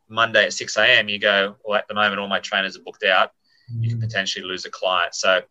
[0.09, 3.05] Monday at 6 a.m., you go, well, at the moment, all my trainers are booked
[3.05, 3.33] out.
[3.71, 4.03] You can mm.
[4.03, 5.15] potentially lose a client.
[5.15, 5.43] So,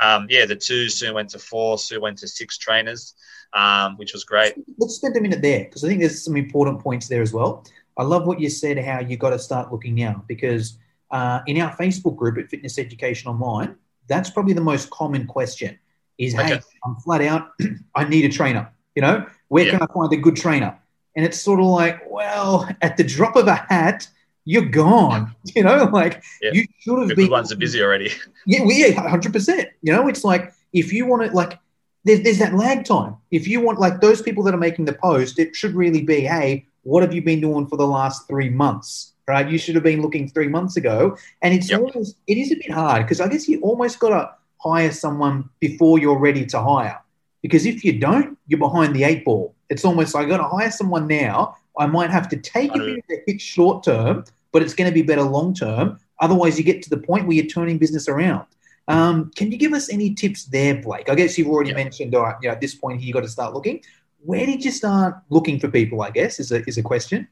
[0.00, 3.14] um, yeah, the two soon went to four, soon went to six trainers,
[3.54, 4.54] um, which was great.
[4.78, 7.64] Let's spend a minute there because I think there's some important points there as well.
[7.96, 10.78] I love what you said, how you got to start looking now because
[11.10, 13.76] uh, in our Facebook group at Fitness Education Online,
[14.08, 15.78] that's probably the most common question
[16.18, 16.56] is, okay.
[16.56, 17.52] hey, I'm flat out,
[17.94, 18.70] I need a trainer.
[18.94, 19.70] You know, where yeah.
[19.72, 20.78] can I find a good trainer?
[21.16, 24.08] And it's sort of like, well, at the drop of a hat,
[24.44, 25.34] you're gone.
[25.54, 26.50] You know, like yeah.
[26.52, 27.26] you should have the been.
[27.26, 28.10] Good ones are busy already.
[28.46, 29.68] Yeah, well, yeah, hundred percent.
[29.80, 31.58] You know, it's like if you want to, like,
[32.04, 33.16] there's, there's that lag time.
[33.30, 36.20] If you want, like, those people that are making the post, it should really be,
[36.20, 39.12] hey, what have you been doing for the last three months?
[39.26, 39.48] Right?
[39.48, 41.16] You should have been looking three months ago.
[41.40, 41.80] And it's yep.
[41.80, 45.48] almost, it is a bit hard because I guess you almost got to hire someone
[45.60, 47.00] before you're ready to hire.
[47.44, 49.54] Because if you don't, you're behind the eight ball.
[49.68, 51.58] It's almost like I got to hire someone now.
[51.78, 54.88] I might have to take a bit of a hit short term, but it's going
[54.88, 56.00] to be better long term.
[56.20, 58.46] Otherwise, you get to the point where you're turning business around.
[58.88, 61.10] Um, can you give us any tips there, Blake?
[61.10, 61.76] I guess you've already yeah.
[61.76, 63.82] mentioned, all right, you know, at this point here, you got to start looking.
[64.20, 66.00] Where did you start looking for people?
[66.00, 67.28] I guess is a is a question.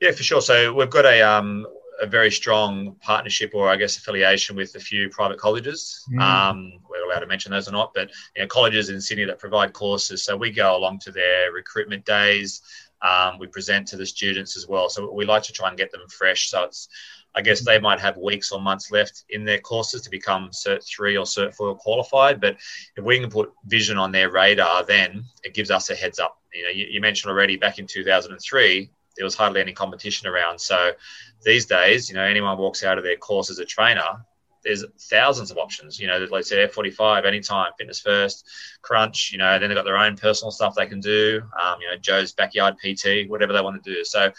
[0.00, 0.40] Yeah, for sure.
[0.40, 1.66] So we've got a um,
[2.00, 6.04] a very strong partnership or I guess affiliation with a few private colleges.
[6.12, 6.20] Mm.
[6.20, 9.38] Um, we're allowed to mention those or not, but you know, colleges in Sydney that
[9.38, 10.24] provide courses.
[10.24, 12.62] So we go along to their recruitment days.
[13.02, 14.88] Um, we present to the students as well.
[14.88, 16.48] So we like to try and get them fresh.
[16.50, 16.88] So it's,
[17.34, 20.86] I guess they might have weeks or months left in their courses to become Cert
[20.86, 22.40] 3 or Cert 4 qualified.
[22.40, 22.56] But
[22.96, 26.38] if we can put vision on their radar, then it gives us a heads up.
[26.54, 30.58] You know, you, you mentioned already back in 2003, there was hardly any competition around.
[30.58, 30.92] So
[31.44, 34.24] these days, you know, anyone walks out of their course as a trainer,
[34.64, 35.98] there's thousands of options.
[35.98, 38.46] You know, like say F45, Anytime, Fitness First,
[38.82, 39.30] Crunch.
[39.32, 41.42] You know, then they've got their own personal stuff they can do.
[41.60, 44.04] Um, you know, Joe's backyard PT, whatever they want to do.
[44.04, 44.30] So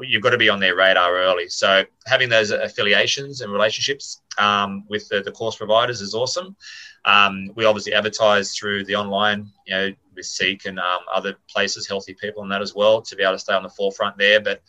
[0.00, 1.48] you've got to be on their radar early.
[1.48, 6.56] So having those affiliations and relationships um, with the, the, course providers is awesome.
[7.04, 11.86] Um, we obviously advertise through the online, you know, with Seek and um, other places,
[11.86, 14.40] healthy people, and that as well, to be able to stay on the forefront there.
[14.40, 14.62] But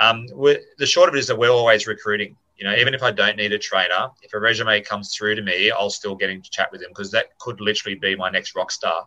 [0.00, 2.36] um, the short of it is that we're always recruiting.
[2.56, 5.42] You know, even if I don't need a trainer, if a resume comes through to
[5.42, 8.30] me, I'll still get in to chat with them because that could literally be my
[8.30, 9.06] next rock star.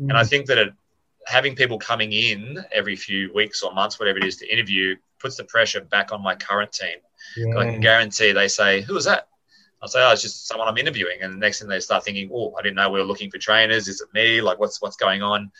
[0.00, 0.10] Mm.
[0.10, 0.72] And I think that it,
[1.26, 5.36] having people coming in every few weeks or months, whatever it is, to interview puts
[5.36, 6.98] the pressure back on my current team.
[7.36, 7.58] Yeah.
[7.58, 9.28] I can guarantee they say, "Who is that?"
[9.84, 11.18] I'll say, oh, it's just someone I'm interviewing.
[11.20, 13.36] And the next thing they start thinking, oh, I didn't know we were looking for
[13.36, 13.86] trainers.
[13.86, 14.40] Is it me?
[14.40, 15.52] Like, what's what's going on?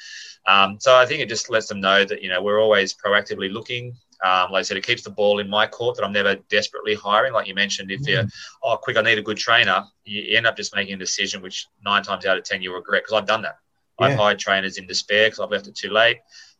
[0.47, 3.53] Um, so I think it just lets them know that you know we're always proactively
[3.53, 3.95] looking.
[4.23, 6.95] Um, like I said, it keeps the ball in my court that I'm never desperately
[6.95, 7.33] hiring.
[7.33, 8.29] Like you mentioned, if you're, mm-hmm.
[8.63, 11.67] oh, quick, I need a good trainer, you end up just making a decision which
[11.85, 13.57] nine times out of 10 you'll regret because I've done that.
[14.01, 14.07] Yeah.
[14.07, 16.19] I've hired trainers in despair because I've left it too late,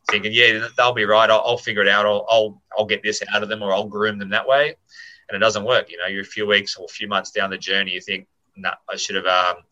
[0.09, 1.29] thinking, yeah, they'll be right.
[1.29, 2.05] I'll, I'll figure it out.
[2.05, 4.75] I'll, I'll, I'll get this out of them or I'll groom them that way.
[5.27, 5.89] And it doesn't work.
[5.89, 8.27] You know, you're a few weeks or a few months down the journey, you think,
[8.55, 9.63] no, nah, I should have um,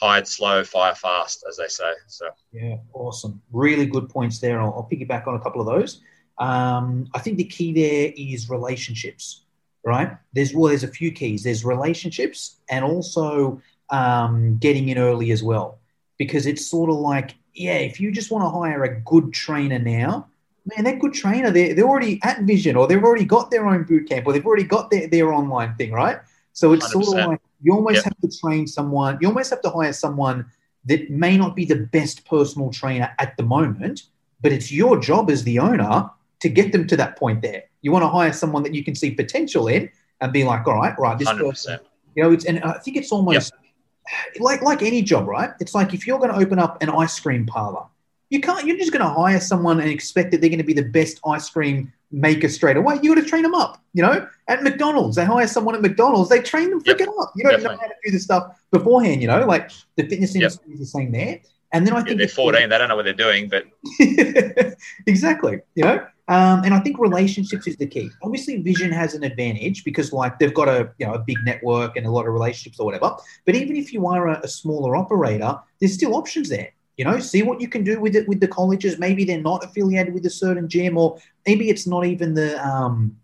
[0.00, 1.92] hired slow, fire fast, as they say.
[2.08, 3.40] So, yeah, awesome.
[3.52, 4.60] Really good points there.
[4.60, 6.00] I'll, I'll piggyback on a couple of those.
[6.38, 9.42] Um, I think the key there is relationships,
[9.84, 10.16] right?
[10.32, 11.44] There's well, there's a few keys.
[11.44, 15.78] There's relationships and also um, getting in early as well,
[16.18, 19.78] because it's sort of like, yeah, if you just want to hire a good trainer
[19.78, 20.28] now,
[20.66, 23.84] man, that good trainer, they're, they're already at Vision or they've already got their own
[23.84, 26.18] boot camp or they've already got their, their online thing, right?
[26.52, 27.04] So it's 100%.
[27.04, 28.04] sort of like you almost yep.
[28.04, 30.46] have to train someone, you almost have to hire someone
[30.84, 34.02] that may not be the best personal trainer at the moment,
[34.40, 36.10] but it's your job as the owner
[36.42, 37.62] to get them to that point there.
[37.82, 39.88] You want to hire someone that you can see potential in
[40.20, 41.38] and be like, all right, right, this 100%.
[41.38, 41.78] person,
[42.16, 44.40] you know, it's, and I think it's almost yep.
[44.40, 45.50] like, like any job, right?
[45.60, 47.84] It's like if you're going to open up an ice cream parlor,
[48.28, 50.72] you can't, you're just going to hire someone and expect that they're going to be
[50.72, 52.98] the best ice cream maker straight away.
[53.02, 56.28] You got to train them up, you know, at McDonald's, they hire someone at McDonald's,
[56.28, 57.08] they train them freaking yep.
[57.20, 57.32] up.
[57.36, 57.76] You don't Definitely.
[57.76, 60.74] know how to do this stuff beforehand, you know, like the fitness industry yep.
[60.74, 61.40] is the same there.
[61.72, 63.64] And then I think yeah, they're 14, they don't know what they're doing, but
[65.06, 68.08] exactly, you know, um, and I think relationships is the key.
[68.22, 71.96] Obviously, Vision has an advantage because, like, they've got a you know a big network
[71.96, 73.16] and a lot of relationships or whatever.
[73.44, 76.72] But even if you are a, a smaller operator, there's still options there.
[76.96, 78.98] You know, see what you can do with it with the colleges.
[78.98, 83.16] Maybe they're not affiliated with a certain gym, or maybe it's not even the um,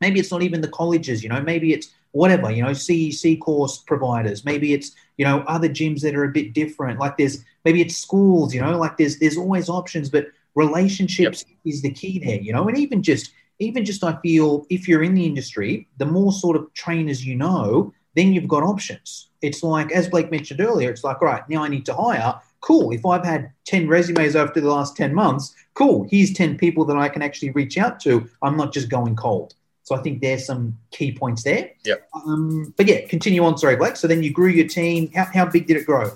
[0.00, 1.22] maybe it's not even the colleges.
[1.22, 2.52] You know, maybe it's whatever.
[2.52, 4.44] You know, CEC course providers.
[4.44, 7.00] Maybe it's you know other gyms that are a bit different.
[7.00, 8.54] Like there's maybe it's schools.
[8.54, 11.58] You know, like there's there's always options, but relationships yep.
[11.64, 15.02] is the key there, you know, and even just even just I feel if you're
[15.02, 19.28] in the industry, the more sort of trainers you know, then you've got options.
[19.42, 22.40] It's like as Blake mentioned earlier, it's like, all right, now I need to hire.
[22.60, 22.92] Cool.
[22.92, 26.06] If I've had 10 resumes over the last 10 months, cool.
[26.10, 28.28] Here's 10 people that I can actually reach out to.
[28.42, 29.54] I'm not just going cold.
[29.82, 31.70] So I think there's some key points there.
[31.84, 31.96] Yeah.
[32.14, 33.58] Um, but yeah, continue on.
[33.58, 33.96] Sorry, Blake.
[33.96, 35.10] So then you grew your team.
[35.14, 36.10] How, how big did it grow?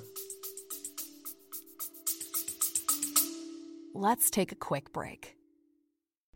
[4.01, 5.35] Let's take a quick break.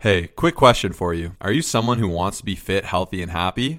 [0.01, 1.37] Hey, quick question for you.
[1.41, 3.79] Are you someone who wants to be fit, healthy, and happy?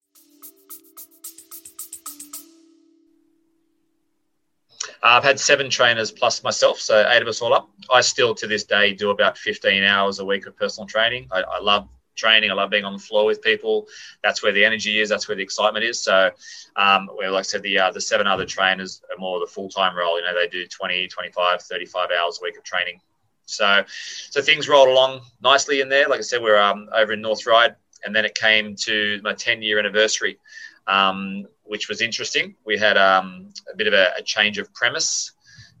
[5.03, 7.69] Uh, I've had seven trainers plus myself, so eight of us all up.
[7.91, 11.27] I still, to this day, do about 15 hours a week of personal training.
[11.31, 12.51] I, I love training.
[12.51, 13.87] I love being on the floor with people.
[14.23, 15.09] That's where the energy is.
[15.09, 16.03] That's where the excitement is.
[16.03, 16.29] So,
[16.75, 19.69] um, like I said, the uh, the seven other trainers are more of the full
[19.69, 20.19] time role.
[20.19, 22.99] You know, they do 20, 25, 35 hours a week of training.
[23.45, 23.83] So,
[24.29, 26.07] so things rolled along nicely in there.
[26.07, 29.33] Like I said, we're um, over in North Ryde, and then it came to my
[29.33, 30.37] 10 year anniversary
[30.87, 32.53] um, which was interesting.
[32.65, 35.31] We had um, a bit of a, a change of premise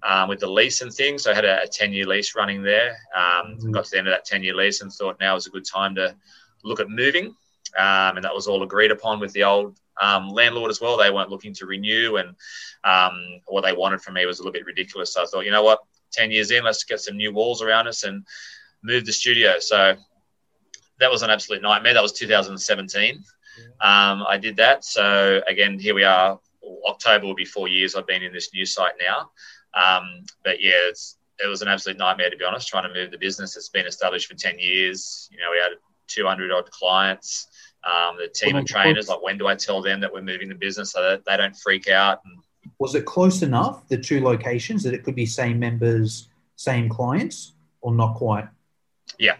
[0.07, 1.23] um, with the lease and things.
[1.23, 2.91] So I had a, a 10 year lease running there.
[3.13, 3.71] Um, mm-hmm.
[3.71, 5.65] Got to the end of that 10 year lease and thought now is a good
[5.65, 6.15] time to
[6.63, 7.35] look at moving.
[7.77, 10.95] Um, and that was all agreed upon with the old um, landlord as well.
[10.95, 12.35] They weren't looking to renew, and
[12.85, 15.13] um, what they wanted from me was a little bit ridiculous.
[15.13, 15.79] So I thought, you know what,
[16.13, 18.25] 10 years in, let's get some new walls around us and
[18.81, 19.59] move the studio.
[19.59, 19.95] So
[20.99, 21.93] that was an absolute nightmare.
[21.93, 23.23] That was 2017.
[23.81, 24.83] Um, I did that.
[24.85, 26.39] So again, here we are.
[26.87, 29.31] October will be four years I've been in this new site now.
[29.73, 30.91] Um, but yeah,
[31.43, 33.57] it was an absolute nightmare to be honest, trying to move the business.
[33.57, 35.29] It's been established for 10 years.
[35.31, 35.71] You know, we had
[36.07, 37.47] 200 odd clients.
[37.83, 40.55] Um, the team of trainers, like when do I tell them that we're moving the
[40.55, 42.19] business so that they don't freak out?
[42.25, 42.37] And,
[42.77, 47.53] was it close enough, the two locations, that it could be same members, same clients,
[47.81, 48.47] or not quite?
[49.19, 49.35] Yeah,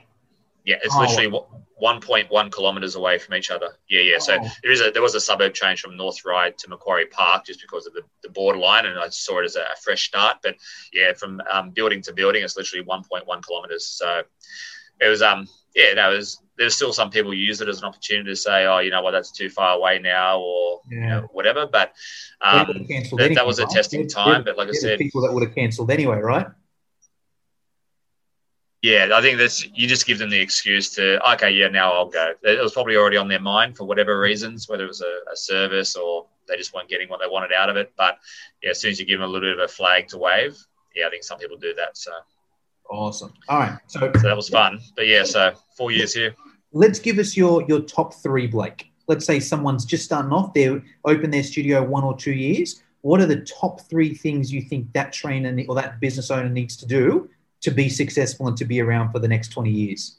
[0.65, 1.01] yeah, it's oh.
[1.01, 1.29] literally
[1.81, 3.69] 1.1 kilometers away from each other.
[3.89, 4.19] Yeah, yeah.
[4.19, 4.47] So oh.
[4.63, 7.61] there is a there was a suburb change from North Ryde to Macquarie Park just
[7.61, 10.37] because of the, the borderline, and I saw it as a, fresh start.
[10.43, 10.55] But
[10.93, 13.87] yeah, from um, building to building, it's literally 1.1 kilometers.
[13.87, 14.21] So
[14.99, 18.29] it was um yeah, no, was there's still some people use it as an opportunity
[18.29, 21.65] to say, oh, you know what, that's too far away now, or you know, whatever.
[21.65, 21.93] But
[22.41, 24.43] um, that, that was a testing time.
[24.43, 26.47] But like I said, people that would have cancelled anyway, right?
[28.81, 32.09] Yeah, I think that's you just give them the excuse to okay, yeah, now I'll
[32.09, 32.33] go.
[32.41, 35.35] It was probably already on their mind for whatever reasons, whether it was a, a
[35.35, 37.93] service or they just weren't getting what they wanted out of it.
[37.95, 38.17] But
[38.63, 40.57] yeah, as soon as you give them a little bit of a flag to wave,
[40.95, 41.95] yeah, I think some people do that.
[41.95, 42.11] So
[42.89, 43.33] awesome.
[43.49, 44.79] All right, so, so that was fun.
[44.95, 46.35] But yeah, so four years here.
[46.73, 48.91] Let's give us your your top three, Blake.
[49.07, 50.55] Let's say someone's just starting off.
[50.55, 52.81] They open their studio one or two years.
[53.01, 56.77] What are the top three things you think that trainer or that business owner needs
[56.77, 57.29] to do
[57.61, 60.17] to be successful and to be around for the next 20 years?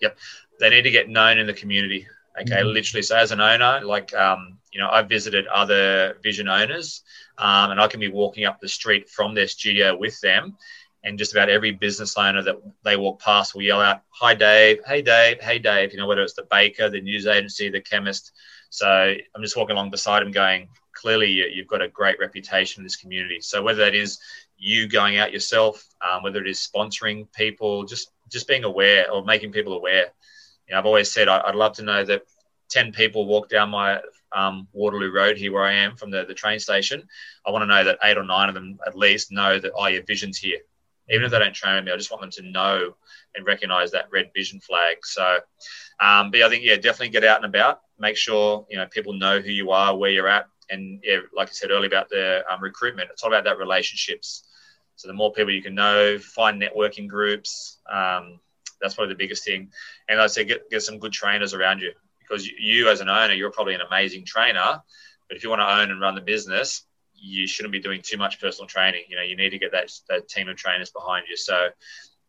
[0.00, 0.18] Yep.
[0.60, 2.06] They need to get known in the community.
[2.40, 2.56] Okay.
[2.56, 2.68] Mm-hmm.
[2.68, 3.02] Literally.
[3.02, 7.02] So, as an owner, like, um, you know, I've visited other vision owners
[7.38, 10.56] um, and I can be walking up the street from their studio with them.
[11.04, 14.80] And just about every business owner that they walk past will yell out, Hi, Dave.
[14.86, 15.40] Hey, Dave.
[15.40, 15.92] Hey, Dave.
[15.92, 18.32] You know, whether it's the baker, the news agency, the chemist.
[18.70, 22.84] So I'm just walking along beside him going, clearly you've got a great reputation in
[22.84, 23.40] this community.
[23.40, 24.18] So whether that is
[24.56, 29.24] you going out yourself, um, whether it is sponsoring people, just just being aware or
[29.24, 30.06] making people aware.
[30.66, 32.22] You know, I've always said I, would love to know that
[32.68, 34.00] ten people walk down my
[34.34, 37.06] um, Waterloo Road here where I am from the, the train station.
[37.46, 39.86] I want to know that eight or nine of them at least know that oh,
[39.86, 40.58] your vision's here.
[41.08, 42.96] Even if they don't train with me, I just want them to know
[43.36, 44.96] and recognize that red vision flag.
[45.04, 45.38] So,
[46.00, 47.82] um, but I think yeah, definitely get out and about.
[47.98, 51.48] Make sure you know people know who you are, where you're at, and yeah, like
[51.48, 54.44] I said earlier about the um, recruitment, it's all about that relationships.
[54.96, 57.78] So the more people you can know, find networking groups.
[57.90, 58.40] Um,
[58.80, 59.70] that's probably the biggest thing.
[60.08, 63.08] And like I said, get, get some good trainers around you because you, as an
[63.08, 64.82] owner, you're probably an amazing trainer.
[65.28, 68.18] But if you want to own and run the business, you shouldn't be doing too
[68.18, 69.04] much personal training.
[69.08, 71.36] You know, you need to get that, that team of trainers behind you.
[71.36, 71.68] So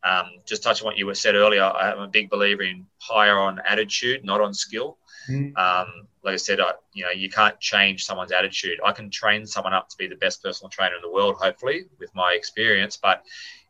[0.03, 3.59] um, just touching on what you said earlier, I'm a big believer in hire on
[3.67, 4.97] attitude, not on skill.
[5.29, 5.57] Mm.
[5.57, 8.79] Um, like I said, I, you know, you can't change someone's attitude.
[8.85, 11.85] I can train someone up to be the best personal trainer in the world, hopefully,
[11.99, 12.97] with my experience.
[12.97, 13.23] But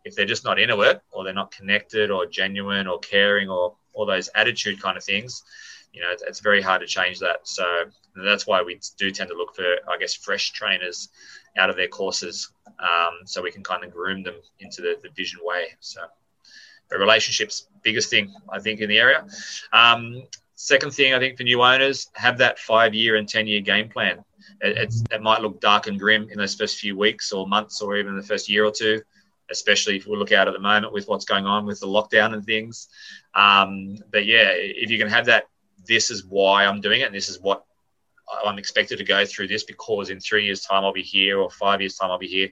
[0.06, 3.76] if they're just not into it, or they're not connected, or genuine, or caring, or
[3.93, 5.43] all those attitude kind of things,
[5.93, 7.48] you know, it's, it's very hard to change that.
[7.48, 7.65] So
[8.15, 11.10] that's why we do tend to look for, I guess, fresh trainers
[11.58, 15.10] out of their courses, um, so we can kind of groom them into the, the
[15.15, 15.70] vision way.
[15.80, 16.02] So.
[16.89, 19.28] Relationships, biggest thing I think in the area.
[19.74, 20.24] Um,
[20.60, 23.89] Second thing, I think for new owners, have that five year and 10 year game
[23.89, 24.26] plan.
[24.60, 27.96] It, it, might look dark and grim in those first few weeks or months or
[27.96, 29.00] even the first year or two,
[29.52, 32.34] especially if we look out at the moment with what's going on with the lockdown
[32.34, 32.88] and things.
[33.36, 35.43] Um, but yeah, if you can have that,
[35.88, 37.63] this is why I'm doing it and this is what
[38.43, 41.52] I'm expected to go through this because in three years' time I'll be here or
[41.52, 42.50] five years' time I'll be here.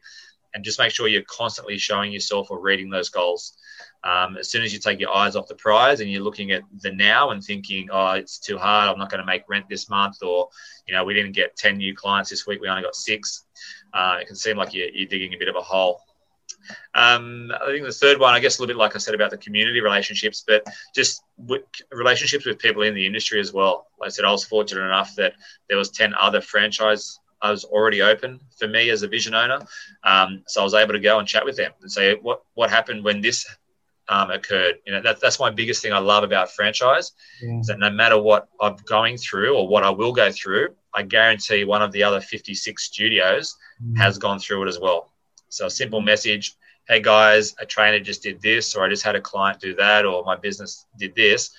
[0.53, 3.57] And just make sure you're constantly showing yourself or reading those goals.
[4.05, 6.61] Um, as soon as you take your eyes off the prize and you're looking at
[6.81, 9.89] the now and thinking, oh, it's too hard, I'm not going to make rent this
[9.89, 10.49] month, or,
[10.87, 13.45] you know, we didn't get 10 new clients this week, we only got six,
[13.93, 16.01] uh, it can seem like you're, you're, digging a bit of a hole.
[16.93, 19.31] Um, I think the third one, I guess, a little bit like I said about
[19.31, 20.63] the community relationships, but
[20.93, 21.23] just
[21.91, 23.87] relationships with people in the industry as well.
[23.99, 25.33] Like I said, I was fortunate enough that
[25.67, 29.59] there was 10 other franchise I was already open for me as a vision owner.
[30.03, 32.69] Um, so I was able to go and chat with them and say, what, what
[32.71, 33.45] happened when this
[34.07, 34.75] um, occurred.
[34.85, 37.59] You know, that, that's my biggest thing I love about franchise yeah.
[37.59, 41.03] is that no matter what I'm going through or what I will go through, I
[41.03, 43.97] guarantee one of the other 56 studios mm.
[43.97, 45.11] has gone through it as well.
[45.49, 46.55] So a simple message,
[46.87, 50.05] hey guys, a trainer just did this, or I just had a client do that,
[50.05, 51.51] or my business did this.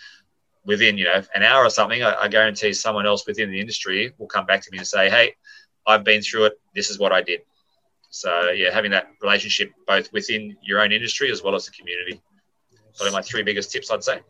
[0.65, 4.13] Within you know an hour or something, I, I guarantee someone else within the industry
[4.19, 5.35] will come back to me and say, hey,
[5.87, 6.61] I've been through it.
[6.75, 7.43] This is what I did.
[8.11, 12.21] So yeah, having that relationship both within your own industry as well as the community
[12.97, 14.21] probably my three biggest tips, I'd say.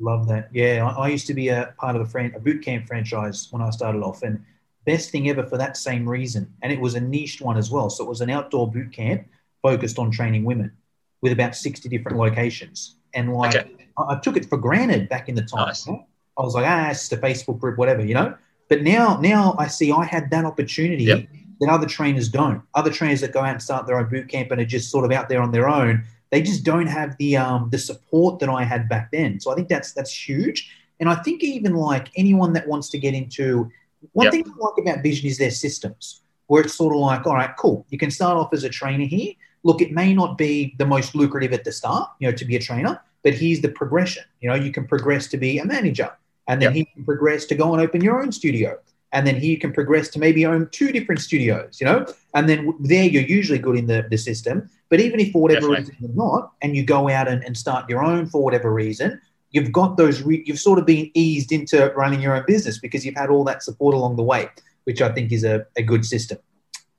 [0.00, 0.48] Love that.
[0.52, 3.48] Yeah, I, I used to be a part of a, fran- a boot camp franchise
[3.50, 4.44] when I started off, and
[4.88, 6.52] best thing ever for that same reason.
[6.62, 7.90] And it was a niched one as well.
[7.90, 9.26] So it was an outdoor boot camp
[9.60, 10.72] focused on training women
[11.20, 12.96] with about 60 different locations.
[13.12, 13.70] And like, okay.
[13.98, 15.66] I, I, took it for granted back in the time.
[15.66, 15.88] Nice.
[15.88, 18.36] I was like, ah, it's just a Facebook group, whatever, you know?
[18.68, 21.26] But now, now I see I had that opportunity yep.
[21.60, 22.62] that other trainers don't.
[22.74, 25.04] Other trainers that go out and start their own boot camp and are just sort
[25.04, 28.48] of out there on their own they just don't have the um, the support that
[28.48, 29.40] I had back then.
[29.40, 30.70] So I think that's that's huge.
[31.00, 33.70] And I think even like anyone that wants to get into
[34.12, 34.32] one yep.
[34.32, 37.54] thing I like about Vision is their systems, where it's sort of like, all right,
[37.56, 37.86] cool.
[37.90, 39.32] You can start off as a trainer here.
[39.64, 42.56] Look, it may not be the most lucrative at the start, you know, to be
[42.56, 44.24] a trainer, but here's the progression.
[44.40, 46.10] You know, you can progress to be a manager,
[46.46, 46.76] and then yep.
[46.76, 48.78] he can progress to go and open your own studio
[49.12, 52.74] and then he can progress to maybe own two different studios, you know, and then
[52.80, 54.68] there you're usually good in the, the system.
[54.90, 55.80] But even if for whatever Definitely.
[55.80, 59.20] reason you're not, and you go out and, and start your own for whatever reason,
[59.50, 63.04] you've got those, re- you've sort of been eased into running your own business because
[63.04, 64.48] you've had all that support along the way,
[64.84, 66.38] which I think is a, a good system.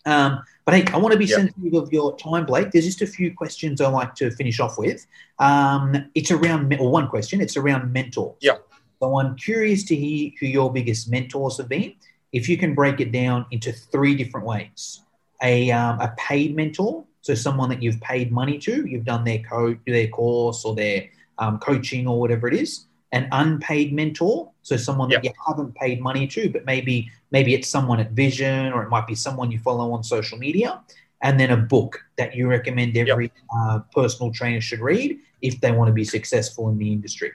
[0.05, 1.39] Um, but hey, I want to be Yep.
[1.39, 2.71] sensitive of your time, Blake.
[2.71, 5.05] There's just a few questions I like to finish off with.
[5.39, 8.35] Um, it's around, or one question, it's around mentor.
[8.39, 8.57] Yeah.
[8.99, 11.93] So I'm curious to hear who your biggest mentors have been.
[12.33, 15.01] If you can break it down into three different ways
[15.41, 19.39] a, um, a paid mentor, so someone that you've paid money to, you've done their
[19.39, 22.86] co- their course or their um, coaching or whatever it is.
[23.11, 27.67] An unpaid mentor, so someone that you haven't paid money to, but maybe maybe it's
[27.67, 30.82] someone at Vision or it might be someone you follow on social media.
[31.22, 35.72] And then a book that you recommend every uh, personal trainer should read if they
[35.72, 37.32] want to be successful in the industry.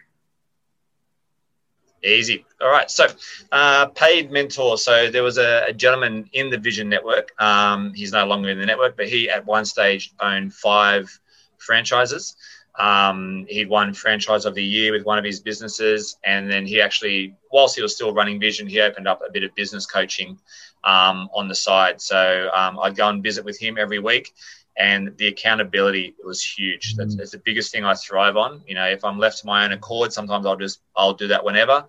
[2.05, 2.45] Easy.
[2.61, 2.91] All right.
[2.91, 3.07] So,
[3.51, 4.77] uh, paid mentor.
[4.77, 7.33] So there was a, a gentleman in the Vision Network.
[7.41, 11.19] Um, he's no longer in the network, but he at one stage owned five
[11.57, 12.37] franchises.
[12.79, 16.81] Um, he won franchise of the year with one of his businesses, and then he
[16.81, 20.39] actually, whilst he was still running Vision, he opened up a bit of business coaching
[20.83, 22.01] um, on the side.
[22.01, 24.35] So um, I'd go and visit with him every week,
[24.77, 26.95] and the accountability was huge.
[26.97, 28.63] That's, that's the biggest thing I thrive on.
[28.67, 31.45] You know, if I'm left to my own accord, sometimes I'll just I'll do that
[31.45, 31.87] whenever.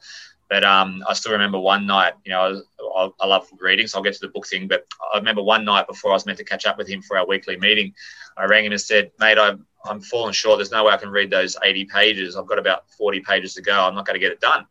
[0.49, 2.13] But um, I still remember one night.
[2.23, 4.67] You know, I, I, I love reading, so I'll get to the book thing.
[4.67, 7.17] But I remember one night before I was meant to catch up with him for
[7.17, 7.93] our weekly meeting,
[8.37, 10.59] I rang him and said, "Mate, I'm I'm falling short.
[10.59, 12.35] There's no way I can read those 80 pages.
[12.35, 13.73] I've got about 40 pages to go.
[13.73, 14.67] I'm not going to get it done."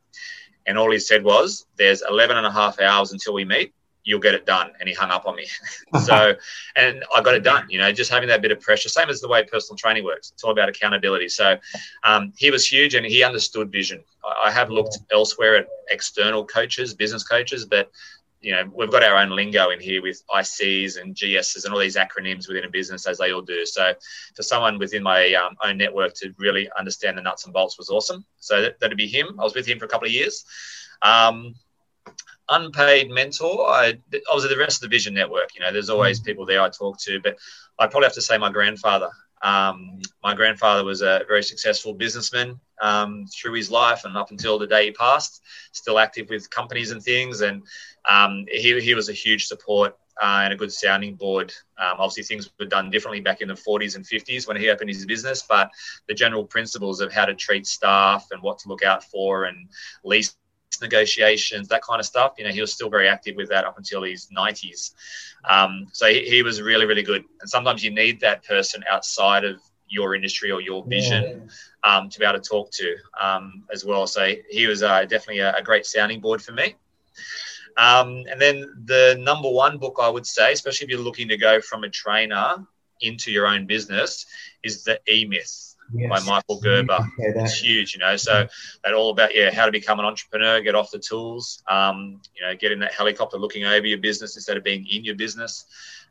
[0.66, 4.20] And all he said was, "There's 11 and a half hours until we meet." You'll
[4.20, 4.70] get it done.
[4.78, 5.46] And he hung up on me.
[6.04, 6.34] so,
[6.76, 9.20] and I got it done, you know, just having that bit of pressure, same as
[9.20, 10.30] the way personal training works.
[10.32, 11.28] It's all about accountability.
[11.28, 11.56] So
[12.04, 14.04] um, he was huge and he understood vision.
[14.24, 17.90] I, I have looked elsewhere at external coaches, business coaches, but
[18.44, 21.80] you know, we've got our own lingo in here with ICs and GSs and all
[21.80, 23.64] these acronyms within a business, as they all do.
[23.64, 23.94] So,
[24.36, 27.88] for someone within my um, own network to really understand the nuts and bolts was
[27.88, 28.22] awesome.
[28.40, 29.40] So that, that'd be him.
[29.40, 30.44] I was with him for a couple of years.
[31.00, 31.54] Um,
[32.48, 35.54] unpaid mentor, I, I was at the rest of the Vision Network.
[35.54, 37.36] You know, there's always people there I talk to, but
[37.78, 39.10] I probably have to say my grandfather.
[39.42, 44.58] Um, my grandfather was a very successful businessman um, through his life and up until
[44.58, 45.42] the day he passed,
[45.72, 47.42] still active with companies and things.
[47.42, 47.62] And
[48.08, 51.52] um, he, he was a huge support uh, and a good sounding board.
[51.78, 54.88] Um, obviously, things were done differently back in the 40s and 50s when he opened
[54.88, 55.70] his business, but
[56.08, 59.68] the general principles of how to treat staff and what to look out for and
[60.04, 60.36] lease
[60.80, 62.34] negotiations, that kind of stuff.
[62.38, 64.92] You know, he was still very active with that up until his 90s.
[65.48, 67.24] Um, so he, he, was really, really good.
[67.40, 71.48] And sometimes you need that person outside of your industry or your vision
[71.84, 71.96] yeah.
[71.96, 74.06] um, to be able to talk to um, as well.
[74.06, 76.74] So he was uh, definitely a, a, great sounding board for me.
[77.76, 81.36] Um, and then the number one book I would say, especially if you're looking to
[81.36, 82.66] go from a trainer
[83.00, 84.26] into your own business,
[84.62, 86.08] is the E Myth yes.
[86.08, 86.98] by Michael Gerber.
[87.18, 88.16] It's huge, you know.
[88.16, 88.46] So
[88.82, 92.46] that all about yeah, how to become an entrepreneur, get off the tools, um, you
[92.46, 95.66] know, get in that helicopter looking over your business instead of being in your business.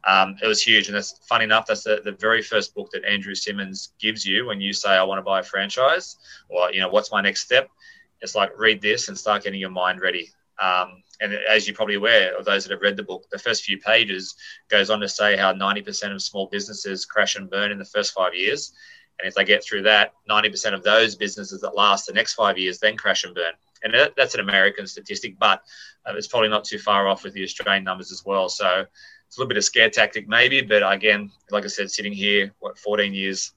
[0.05, 1.65] Um, it was huge, and that's funny enough.
[1.65, 5.03] That's the, the very first book that Andrew Simmons gives you when you say, "I
[5.03, 6.17] want to buy a franchise,"
[6.49, 7.69] or you know, "What's my next step?"
[8.21, 10.31] It's like read this and start getting your mind ready.
[10.61, 13.63] Um, and as you're probably aware of those that have read the book, the first
[13.63, 14.35] few pages
[14.69, 18.13] goes on to say how 90% of small businesses crash and burn in the first
[18.13, 18.73] five years.
[19.19, 22.57] And if they get through that, 90% of those businesses that last the next five
[22.57, 23.53] years then crash and burn.
[23.83, 25.61] And that's an American statistic, but
[26.05, 28.47] uh, it's probably not too far off with the Australian numbers as well.
[28.49, 28.85] So
[29.27, 30.61] it's a little bit of scare tactic, maybe.
[30.61, 33.51] But again, like I said, sitting here, what, 14 years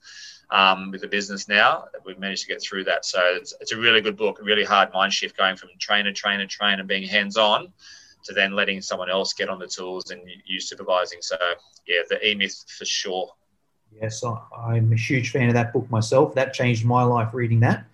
[0.51, 3.05] um, with the business now, we've managed to get through that.
[3.05, 6.13] So it's, it's a really good book, a really hard mind shift going from trainer,
[6.13, 7.73] trainer, trainer, being hands on
[8.25, 11.19] to then letting someone else get on the tools and you supervising.
[11.23, 11.37] So,
[11.87, 13.31] yeah, the E Myth for sure.
[13.93, 14.23] Yes,
[14.57, 16.35] I'm a huge fan of that book myself.
[16.35, 17.85] That changed my life reading that.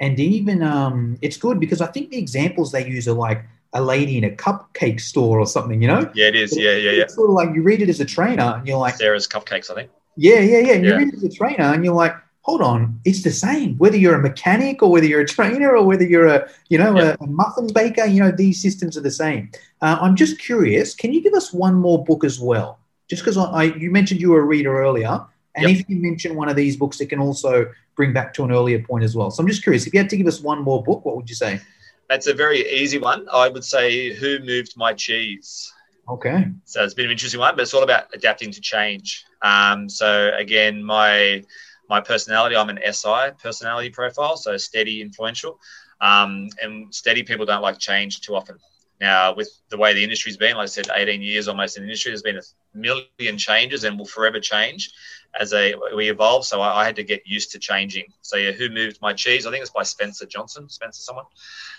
[0.00, 3.44] And even um, it's good because I think the examples they use are like
[3.74, 6.10] a lady in a cupcake store or something, you know?
[6.14, 6.56] Yeah, it is.
[6.56, 7.02] Yeah, yeah, yeah.
[7.02, 9.70] It's sort of like you read it as a trainer and you're like, Sarah's Cupcakes,
[9.70, 9.90] I think.
[10.16, 10.72] Yeah, yeah, yeah.
[10.72, 13.76] And you read it as a trainer and you're like, hold on, it's the same.
[13.76, 16.96] Whether you're a mechanic or whether you're a trainer or whether you're a, you know,
[16.96, 19.50] a, a, muffin baker, you know, these systems are the same.
[19.82, 20.94] Uh, I'm just curious.
[20.94, 22.78] Can you give us one more book as well?
[23.08, 25.20] Just because I, I, you mentioned you were a reader earlier.
[25.60, 25.80] And yep.
[25.80, 28.82] if you mention one of these books, it can also bring back to an earlier
[28.82, 29.30] point as well.
[29.30, 31.28] So I'm just curious, if you had to give us one more book, what would
[31.28, 31.60] you say?
[32.08, 33.26] That's a very easy one.
[33.32, 35.72] I would say Who Moved My Cheese?
[36.08, 36.48] Okay.
[36.64, 39.24] So it's been an interesting one, but it's all about adapting to change.
[39.42, 41.44] Um, so again, my
[41.88, 45.58] my personality, I'm an SI personality profile, so steady, influential.
[46.00, 48.58] Um, and steady people don't like change too often.
[49.00, 51.88] Now, with the way the industry's been, like I said, 18 years almost in the
[51.88, 52.42] industry, there's been a
[52.74, 54.92] million changes and will forever change
[55.38, 56.44] as a, we evolve.
[56.44, 58.04] So I, I, had to get used to changing.
[58.20, 59.46] So yeah, who moved my cheese?
[59.46, 60.68] I think it's by Spencer Johnson.
[60.68, 61.24] Spencer, someone.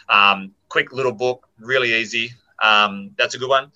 [0.10, 2.32] Um, quick little book, really easy.
[2.62, 3.72] Um, that's a good one.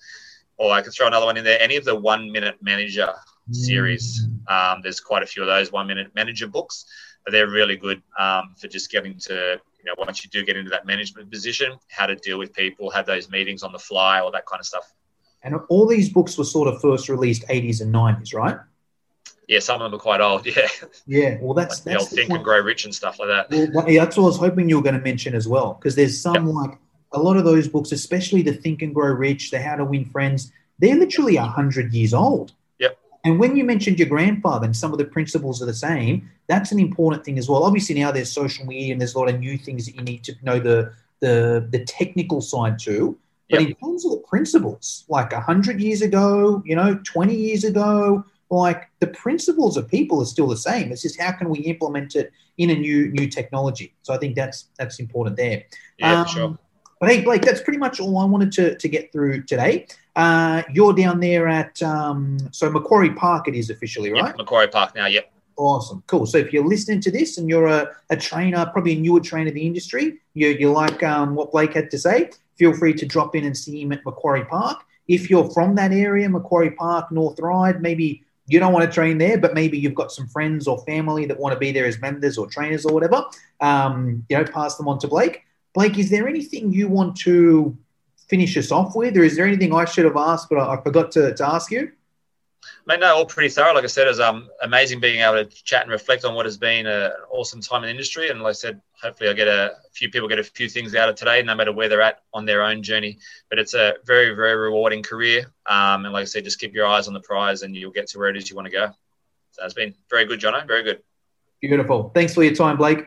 [0.56, 1.60] Or I could throw another one in there.
[1.60, 3.14] Any of the One Minute Manager
[3.52, 4.26] series.
[4.48, 6.86] Um, there's quite a few of those One Minute Manager books,
[7.32, 10.70] they're really good um, for just getting to you know once you do get into
[10.70, 14.30] that management position, how to deal with people, have those meetings on the fly, all
[14.32, 14.92] that kind of stuff.
[15.42, 18.58] And all these books were sort of first released 80s and 90s, right?
[19.46, 20.46] Yeah, some of them are quite old.
[20.56, 20.68] Yeah.
[21.06, 21.38] Yeah.
[21.40, 23.72] Well, that's like the old Think and Grow Rich and stuff like that.
[23.72, 25.94] Well, yeah, that's what I was hoping you were going to mention as well, because
[25.94, 26.54] there's some yep.
[26.54, 26.78] like
[27.12, 30.04] a lot of those books, especially the Think and Grow Rich, the How to Win
[30.04, 30.52] Friends.
[30.78, 32.52] They're literally hundred years old.
[33.26, 36.70] And when you mentioned your grandfather and some of the principles are the same, that's
[36.70, 37.64] an important thing as well.
[37.64, 40.22] Obviously, now there's social media and there's a lot of new things that you need
[40.24, 43.18] to know the the the technical side too.
[43.50, 43.70] But yep.
[43.70, 48.88] in terms of the principles, like 100 years ago, you know, 20 years ago, like
[49.00, 50.92] the principles of people are still the same.
[50.92, 53.92] It's just how can we implement it in a new new technology.
[54.02, 55.64] So I think that's that's important there.
[55.98, 56.58] Yeah, um, sure.
[57.00, 59.86] But hey, Blake, that's pretty much all I wanted to, to get through today.
[60.16, 63.48] Uh, you're down there at um, so Macquarie Park.
[63.48, 64.28] It is officially right.
[64.28, 65.06] Yep, Macquarie Park now.
[65.06, 65.30] Yep.
[65.58, 66.26] Awesome, cool.
[66.26, 69.48] So if you're listening to this and you're a, a trainer, probably a newer trainer
[69.48, 73.06] in the industry, you you like um, what Blake had to say, feel free to
[73.06, 74.82] drop in and see him at Macquarie Park.
[75.06, 79.18] If you're from that area, Macquarie Park, North Ryde, maybe you don't want to train
[79.18, 82.00] there, but maybe you've got some friends or family that want to be there as
[82.00, 83.24] members or trainers or whatever.
[83.60, 85.42] Um, you know, pass them on to Blake.
[85.74, 87.76] Blake, is there anything you want to
[88.28, 90.82] finish us off with, or is there anything I should have asked but I, I
[90.82, 91.92] forgot to, to ask you?
[92.86, 93.74] Mate, no, all pretty thorough.
[93.74, 96.56] Like I said, it's um, amazing being able to chat and reflect on what has
[96.56, 98.30] been a, an awesome time in the industry.
[98.30, 100.94] And like I said, hopefully I get a, a few people get a few things
[100.94, 103.18] out of today, no matter where they're at on their own journey.
[103.50, 105.52] But it's a very, very rewarding career.
[105.66, 108.08] Um, and like I said, just keep your eyes on the prize and you'll get
[108.08, 108.90] to where it is you want to go.
[109.52, 110.66] So it's been very good, Jono.
[110.66, 111.02] Very good.
[111.60, 112.10] Beautiful.
[112.14, 113.06] Thanks for your time, Blake.